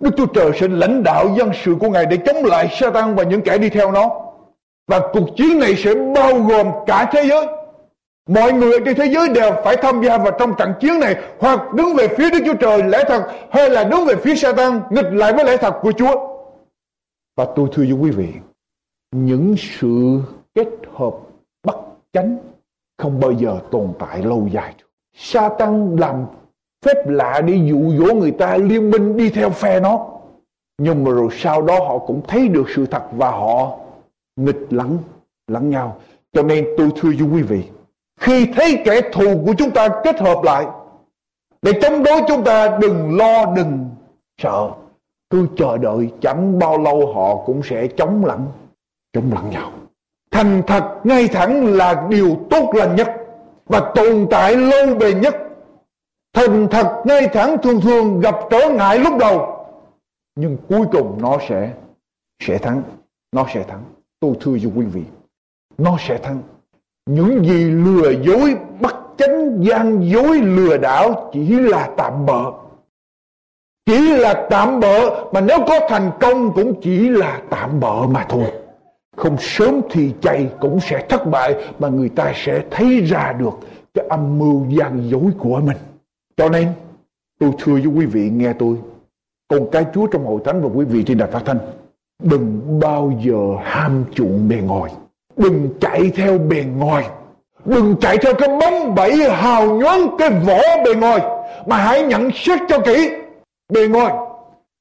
[0.00, 3.22] Đức Chúa Trời sẽ lãnh đạo dân sự của Ngài để chống lại Satan và
[3.22, 4.10] những kẻ đi theo nó.
[4.88, 7.46] Và cuộc chiến này sẽ bao gồm cả thế giới.
[8.28, 11.74] Mọi người trên thế giới đều phải tham gia vào trong trận chiến này hoặc
[11.74, 15.12] đứng về phía Đức Chúa Trời lẽ thật hay là đứng về phía Satan nghịch
[15.12, 16.28] lại với lẽ thật của Chúa.
[17.36, 18.28] Và tôi thưa với quý vị,
[19.12, 20.20] những sự
[20.54, 21.14] kết hợp
[21.64, 21.76] bất
[22.12, 22.36] chánh
[22.98, 24.74] không bao giờ tồn tại lâu dài.
[25.16, 26.26] Satan làm
[26.86, 30.06] phép lạ để dụ dỗ người ta, liên minh đi theo phe nó.
[30.78, 33.76] Nhưng mà rồi sau đó họ cũng thấy được sự thật và họ
[34.36, 34.98] nghịch lẫn
[35.46, 35.96] lẫn nhau.
[36.32, 37.62] Cho nên tôi thưa với quý vị,
[38.20, 40.66] khi thấy kẻ thù của chúng ta kết hợp lại,
[41.62, 43.88] để chống đối chúng ta, đừng lo, đừng
[44.42, 44.70] sợ.
[45.30, 48.46] Cứ chờ đợi, chẳng bao lâu họ cũng sẽ chống lẫn
[49.12, 49.70] chống lẫn nhau.
[50.30, 53.08] Thành thật, ngay thẳng là điều tốt lành nhất
[53.66, 55.36] và tồn tại lâu bền nhất.
[56.32, 59.66] Thành thật ngay thẳng thường thường gặp trở ngại lúc đầu.
[60.36, 61.72] Nhưng cuối cùng nó sẽ
[62.42, 62.82] sẽ thắng.
[63.32, 63.82] Nó sẽ thắng.
[64.20, 65.02] Tôi thưa với quý vị,
[65.78, 66.42] nó sẽ thắng.
[67.06, 72.52] Những gì lừa dối, bắt chánh gian dối lừa đảo chỉ là tạm bợ.
[73.86, 78.26] Chỉ là tạm bợ, mà nếu có thành công cũng chỉ là tạm bợ mà
[78.28, 78.52] thôi.
[79.16, 83.58] Không sớm thì chạy cũng sẽ thất bại, mà người ta sẽ thấy ra được
[83.94, 85.76] cái âm mưu gian dối của mình
[86.40, 86.72] cho nên,
[87.38, 88.76] tôi thưa với quý vị, nghe tôi.
[89.48, 91.58] Con cái chúa trong hội thánh và quý vị trên đài phát thanh,
[92.22, 94.92] đừng bao giờ ham chuộng bề ngoài.
[95.36, 97.10] Đừng chạy theo bề ngoài.
[97.64, 101.20] Đừng chạy theo cái bóng bẫy hào nhoáng, cái vỏ bề ngoài,
[101.66, 103.10] mà hãy nhận xét cho kỹ
[103.72, 104.14] bề ngoài.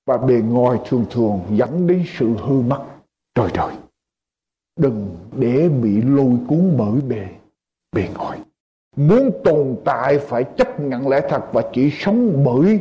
[0.08, 2.80] Và bề ngoài thường thường dẫn đến sự hư mất
[3.36, 3.72] trời trời
[4.80, 7.28] đừng để bị lôi cuốn bởi bề
[7.96, 8.40] bề ngoài
[9.00, 12.80] muốn tồn tại phải chấp nhận lẽ thật và chỉ sống bởi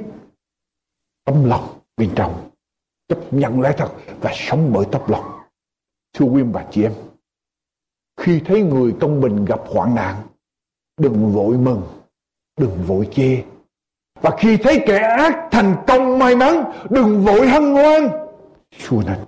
[1.25, 2.51] tấm lòng bên trong.
[3.09, 5.25] Chấp nhận lẽ thật và sống bởi tấm lòng.
[6.13, 6.93] Thưa quý bà chị em,
[8.17, 10.17] khi thấy người công bình gặp hoạn nạn,
[11.01, 11.83] đừng vội mừng,
[12.57, 13.45] đừng vội chê.
[14.21, 18.09] Và khi thấy kẻ ác thành công may mắn, đừng vội hân hoan.
[18.79, 19.19] Chúa nên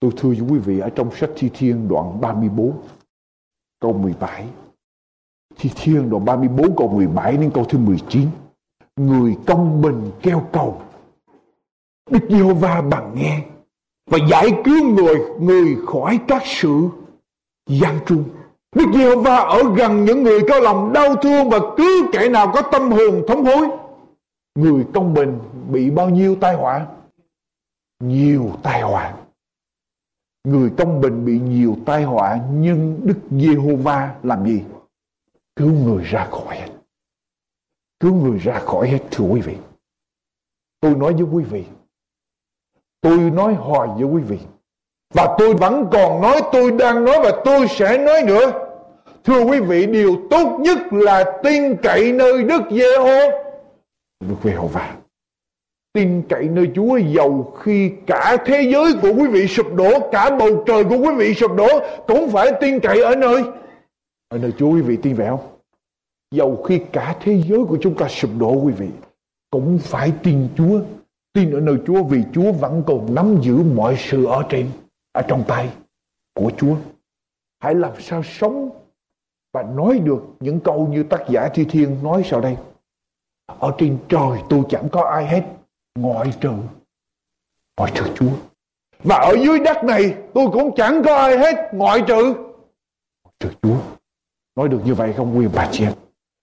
[0.00, 2.72] tôi thưa với quý vị ở trong sách Thi Thiên đoạn 34
[3.80, 4.46] câu 17
[5.58, 8.28] Thi Thiên đoạn 34 câu 17 đến câu thứ 19
[8.96, 10.80] Người công bình kêu cầu
[12.10, 13.42] Đức Giê-hô-va bằng nghe
[14.10, 16.88] và giải cứu người người khỏi các sự
[17.66, 18.24] gian trung.
[18.76, 22.62] Đức Giê-hô-va ở gần những người có lòng đau thương và cứ kẻ nào có
[22.62, 23.68] tâm hồn thống hối.
[24.54, 25.38] Người công bình
[25.70, 26.86] bị bao nhiêu tai họa?
[28.04, 29.14] Nhiều tai họa.
[30.44, 34.62] Người công bình bị nhiều tai họa nhưng Đức Giê-hô-va làm gì?
[35.56, 36.68] Cứu người ra khỏi hết.
[38.00, 39.56] Cứu người ra khỏi hết thưa quý vị.
[40.80, 41.64] Tôi nói với quý vị
[43.06, 44.38] Tôi nói hoài với quý vị.
[45.14, 48.52] Và tôi vẫn còn nói, tôi đang nói và tôi sẽ nói nữa.
[49.24, 53.30] Thưa quý vị, điều tốt nhất là tin cậy nơi Đức Giê-hô.
[54.20, 54.94] Đức Giê-hô-va.
[55.92, 60.30] Tin cậy nơi Chúa dầu khi cả thế giới của quý vị sụp đổ, cả
[60.30, 61.68] bầu trời của quý vị sụp đổ,
[62.06, 63.42] cũng phải tin cậy ở nơi.
[64.28, 65.58] Ở nơi Chúa quý vị tin vậy không?
[66.30, 68.88] Dầu khi cả thế giới của chúng ta sụp đổ quý vị,
[69.50, 70.80] cũng phải tin Chúa
[71.32, 74.70] tin ở nơi Chúa vì Chúa vẫn còn nắm giữ mọi sự ở trên
[75.12, 75.70] ở trong tay
[76.34, 76.76] của Chúa.
[77.58, 78.70] Hãy làm sao sống
[79.52, 82.56] và nói được những câu như tác giả Thi Thiên nói sau đây.
[83.46, 85.44] Ở trên trời tôi chẳng có ai hết
[85.94, 86.52] ngoại trừ
[87.76, 88.32] ngoại trừ Chúa.
[89.04, 92.22] Và ở dưới đất này tôi cũng chẳng có ai hết ngoại trừ
[93.24, 93.76] ngoại trừ Chúa.
[94.56, 95.92] Nói được như vậy không quyền bà chị em?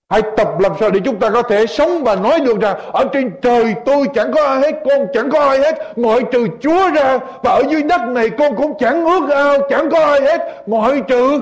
[0.10, 3.10] Hãy tập làm sao để chúng ta có thể sống và nói được rằng ở
[3.14, 6.92] trên trời tôi chẳng có ai hết, con chẳng có ai hết, ngoại trừ Chúa
[6.92, 7.18] ra.
[7.44, 11.02] Và ở dưới đất này con cũng chẳng ước ao, chẳng có ai hết, ngoại
[11.08, 11.42] trừ.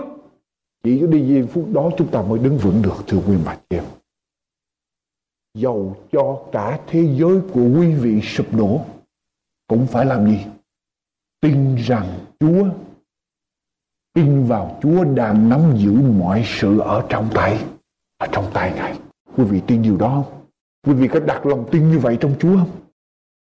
[0.83, 3.55] Chỉ có đi giây phút đó chúng ta mới đứng vững được thưa quý bà
[3.69, 3.83] chị em.
[5.53, 8.81] Dầu cho cả thế giới của quý vị sụp đổ,
[9.67, 10.39] cũng phải làm gì?
[11.41, 12.07] Tin rằng
[12.39, 12.65] Chúa,
[14.13, 17.57] tin vào Chúa đang nắm giữ mọi sự ở trong tay
[18.17, 18.93] ở trong tay Ngài.
[19.37, 20.41] Quý vị tin điều đó không?
[20.87, 22.69] Quý vị có đặt lòng tin như vậy trong Chúa không?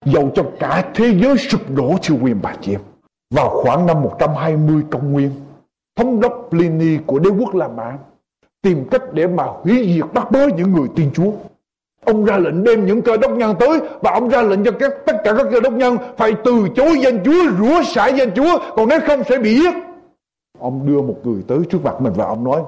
[0.06, 2.82] Dầu cho cả thế giới sụp đổ siêu quyền bà chị em.
[3.34, 5.32] Vào khoảng năm 120 công nguyên,
[5.96, 7.98] thống đốc Pliny của đế quốc La Mã
[8.62, 11.32] tìm cách để mà hủy diệt bắt bớ những người tin Chúa.
[12.06, 14.94] Ông ra lệnh đem những cơ đốc nhân tới và ông ra lệnh cho các
[15.06, 18.60] tất cả các cơ đốc nhân phải từ chối danh Chúa, rủa xả danh Chúa,
[18.76, 19.74] còn nếu không sẽ bị giết.
[20.60, 22.64] Ông đưa một người tới trước mặt mình và ông nói,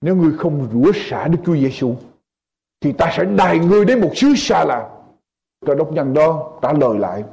[0.00, 1.94] nếu ngươi không rửa xả Đức Chúa Giêsu
[2.80, 4.88] thì ta sẽ đài ngươi đến một xứ xa lạ.
[5.66, 7.24] Cơ đốc nhân đó trả lời lại,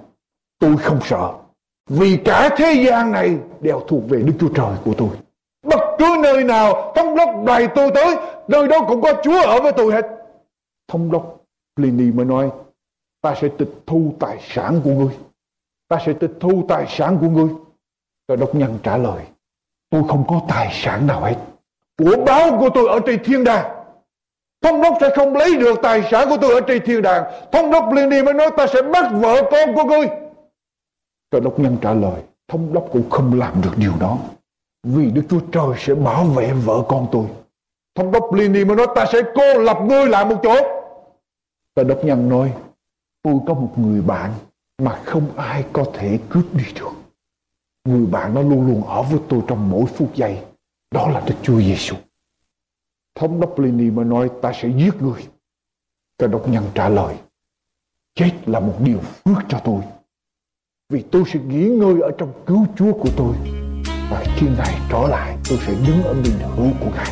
[0.60, 1.34] tôi không sợ,
[1.90, 5.10] vì cả thế gian này đều thuộc về Đức Chúa Trời của tôi.
[5.64, 8.16] Bất cứ nơi nào thống đốc đài tôi tới,
[8.48, 10.06] nơi đó cũng có Chúa ở với tôi hết.
[10.88, 11.44] Thống đốc
[11.76, 12.52] Pliny mới nói,
[13.22, 15.18] ta sẽ tịch thu tài sản của ngươi.
[15.88, 17.50] Ta sẽ tịch thu tài sản của ngươi.
[18.28, 19.26] Cơ đốc nhân trả lời
[19.90, 21.36] tôi không có tài sản nào hết.
[21.98, 23.78] Của báo của tôi ở trên thiên đàng.
[24.62, 27.24] Thống đốc sẽ không lấy được tài sản của tôi ở trên thiên đàng.
[27.52, 30.08] Thống đốc liền đi mới nói ta sẽ bắt vợ con của ngươi.
[31.32, 34.18] Cơ đốc nhân trả lời, Thống đốc cũng không làm được điều đó.
[34.84, 37.26] Vì Đức Chúa Trời sẽ bảo vệ vợ con tôi.
[37.96, 40.56] Thống đốc lini mới nói ta sẽ cô lập ngươi lại một chỗ.
[41.76, 42.52] Cơ đốc nhân nói,
[43.24, 44.32] Tôi có một người bạn
[44.82, 47.07] Mà không ai có thể cướp đi được.
[47.88, 50.38] Người bạn nó luôn luôn ở với tôi trong mỗi phút giây
[50.92, 51.96] đó là Đức Chúa Giêsu.
[53.16, 55.28] Thống đốc Pliny mới nói, ta sẽ giết người.
[56.18, 57.16] Cơ đốc nhân trả lời,
[58.16, 59.82] chết là một điều phước cho tôi.
[60.90, 63.36] Vì tôi sẽ nghỉ ngơi ở trong cứu Chúa của tôi.
[64.12, 67.12] và khi ngài trở lại, tôi sẽ đứng ở bên hữu của ngài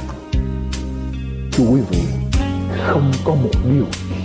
[1.53, 2.01] thưa quý vị,
[2.83, 4.15] không có một điều gì,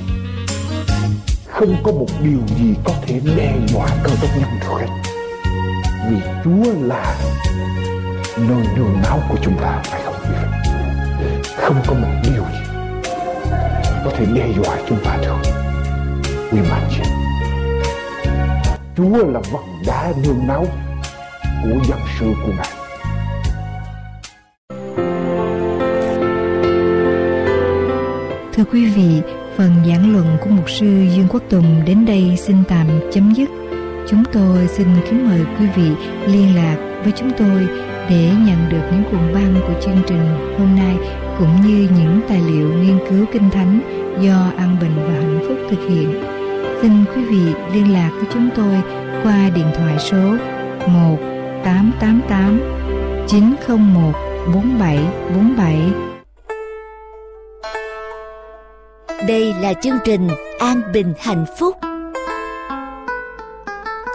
[1.47, 5.10] không có một điều gì có thể đe dọa cơ đốc nhân được hết
[6.09, 7.17] vì chúa là
[8.37, 10.15] nơi nương náu của chúng ta phải không?
[10.23, 10.35] Quý
[11.19, 12.71] vị không có một điều gì
[14.05, 15.37] có thể đe dọa chúng ta được.
[16.53, 17.03] Quý bạn chị
[18.97, 20.67] chúa là vầng đá nương náu
[21.63, 22.71] của dân sự của ngài.
[28.55, 29.23] Thưa quý vị,
[29.57, 33.60] phần giảng luận của mục sư Dương Quốc Tùng đến đây xin tạm chấm dứt.
[34.11, 35.91] Chúng tôi xin kính mời quý vị
[36.27, 37.69] liên lạc với chúng tôi
[38.09, 40.97] để nhận được những cuộn băng của chương trình hôm nay,
[41.39, 43.81] cũng như những tài liệu nghiên cứu kinh thánh
[44.21, 46.23] do An Bình và Hạnh Phúc thực hiện.
[46.83, 48.75] Xin quý vị liên lạc với chúng tôi
[49.23, 50.37] qua điện thoại số
[50.87, 51.17] 1
[51.65, 52.61] 888
[53.29, 54.13] 901
[54.55, 55.79] 4747
[59.29, 61.77] Đây là chương trình An Bình Hạnh Phúc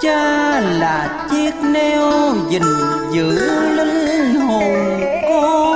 [0.02, 2.12] Cha là chiếc neo
[2.50, 2.64] gìn
[3.12, 3.40] giữ
[3.76, 5.75] linh hồn con.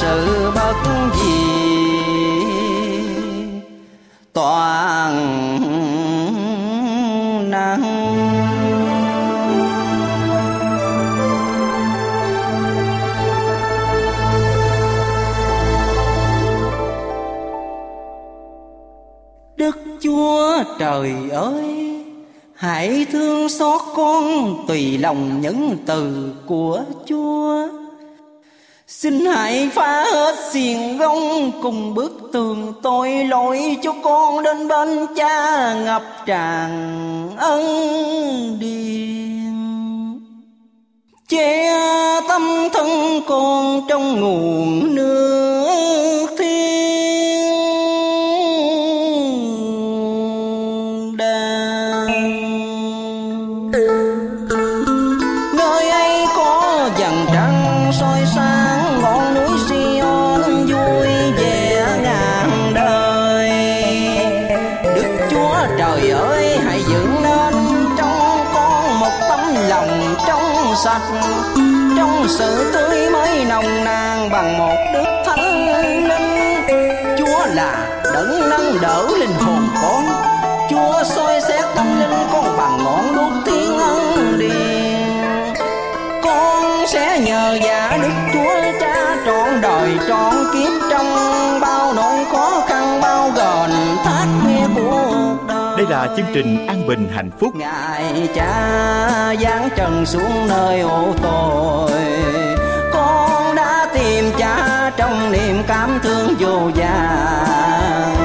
[0.00, 0.74] Sự bất
[1.14, 1.58] gì
[4.32, 5.14] toàn
[7.50, 7.82] năng.
[19.56, 21.88] Đức Chúa trời ơi,
[22.54, 27.77] Hãy thương xót con tùy lòng những từ của Chúa.
[29.00, 35.06] Xin hãy phá hết xiềng gông cùng bức tường tôi lỗi cho con đến bên
[35.16, 37.62] cha ngập tràn ân
[38.60, 39.54] điền.
[41.28, 41.72] Che
[42.28, 46.87] tâm thân con trong nguồn nước thiên
[72.28, 76.08] sự tươi mới nồng nàn bằng một đức thánh linh
[77.18, 80.04] Chúa là đấng nâng đỡ linh hồn con.
[80.70, 85.54] Chúa soi xét tâm linh con bằng ngọn đuốc thiên ân điền.
[86.22, 91.37] Con sẽ nhờ giả đức chúa cha trọn đời trọn kiếp trong
[95.88, 97.56] là chương trình An Bình Hạnh Phúc.
[97.56, 101.90] Ngài cha giáng trần xuống nơi ô tội
[102.92, 108.16] con đã tìm cha trong niềm cảm thương vô vàn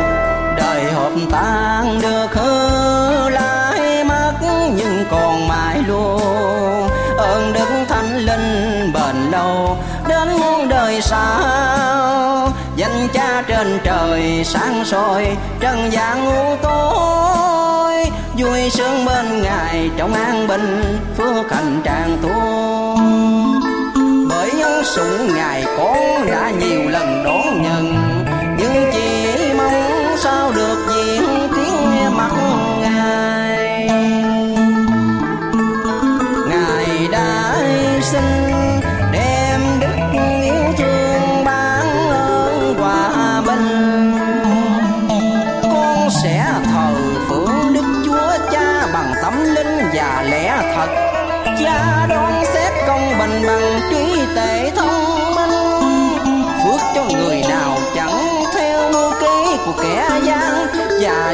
[0.57, 4.33] đời hộp tan được hư lại mất
[4.75, 6.89] nhưng còn mãi luôn.
[7.17, 12.49] Ơn đức thánh linh bền lâu, đến muôn đời sau.
[12.75, 16.52] Danh cha trên trời sáng soi, trần gian u
[20.03, 20.83] trong an bình
[21.17, 22.99] phước hành tràn tuôn.
[24.29, 28.02] Bởi nhân sủng ngài con đã nhiều lần đón nhận.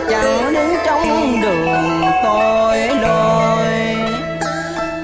[0.09, 3.95] Chẳng đứng trong đường tôi lỗi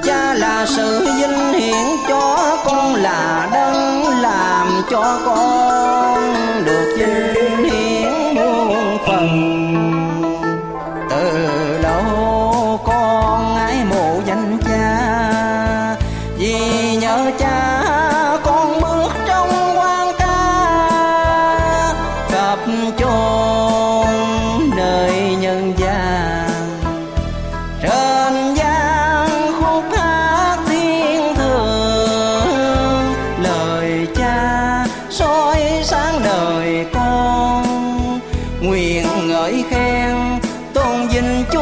[0.03, 6.33] cha là sự vinh hiển, cho con là đấng làm cho con
[6.65, 7.24] được vinh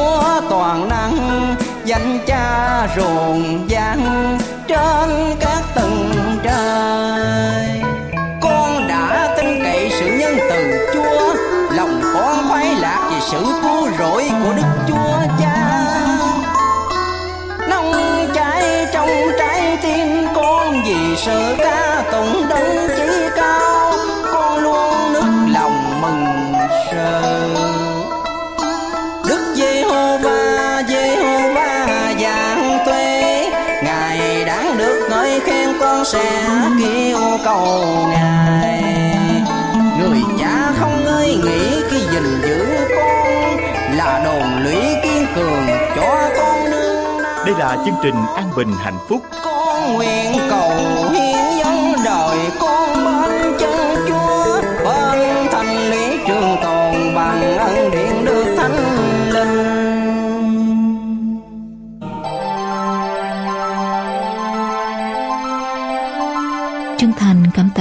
[0.04, 4.38] chúa toàn năng, danh cha rộn vang
[4.68, 6.12] trên các tầng
[6.43, 7.82] trời.
[8.41, 11.34] Con đã tin cậy sự nhân từ chúa,
[11.76, 15.86] lòng con khoái lạc vì sự cứu rỗi của đức chúa cha.
[17.70, 17.93] Nông
[18.34, 23.12] cháy trong trái tim con vì sự ca tụng đấng chí
[36.04, 36.49] sẽ
[36.80, 38.84] kêu cầu Ngài.
[39.99, 43.58] Người cha không ngơi nghĩ khi gìn giữ con
[43.97, 48.97] Là đồn lũy kiên cường cho con nương Đây là chương trình An Bình Hạnh
[49.10, 49.22] Phúc.
[49.43, 50.72] Con nguyện cầu
[51.12, 53.42] hiến dân đời con bên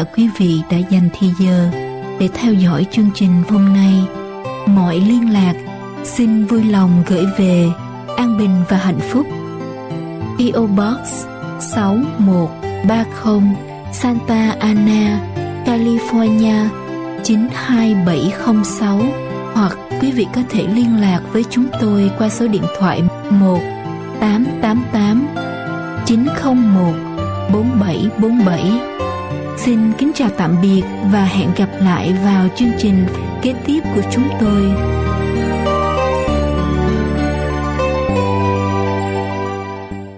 [0.05, 1.71] tạ quý vị đã dành thời giờ
[2.21, 4.05] để theo dõi chương trình hôm nay.
[4.67, 5.55] Mọi liên lạc
[6.05, 7.69] xin vui lòng gửi về
[8.17, 9.27] An Bình và Hạnh Phúc.
[10.39, 11.27] PO Box
[11.61, 13.57] 6130
[13.93, 15.21] Santa Ana,
[15.67, 16.69] California
[17.25, 19.01] 92706
[19.55, 23.59] hoặc quý vị có thể liên lạc với chúng tôi qua số điện thoại 1
[24.21, 25.27] 888
[26.07, 26.95] 901
[27.53, 28.92] 4747
[29.65, 30.83] Xin kính chào tạm biệt
[31.13, 33.07] và hẹn gặp lại vào chương trình
[33.43, 34.63] kế tiếp của chúng tôi.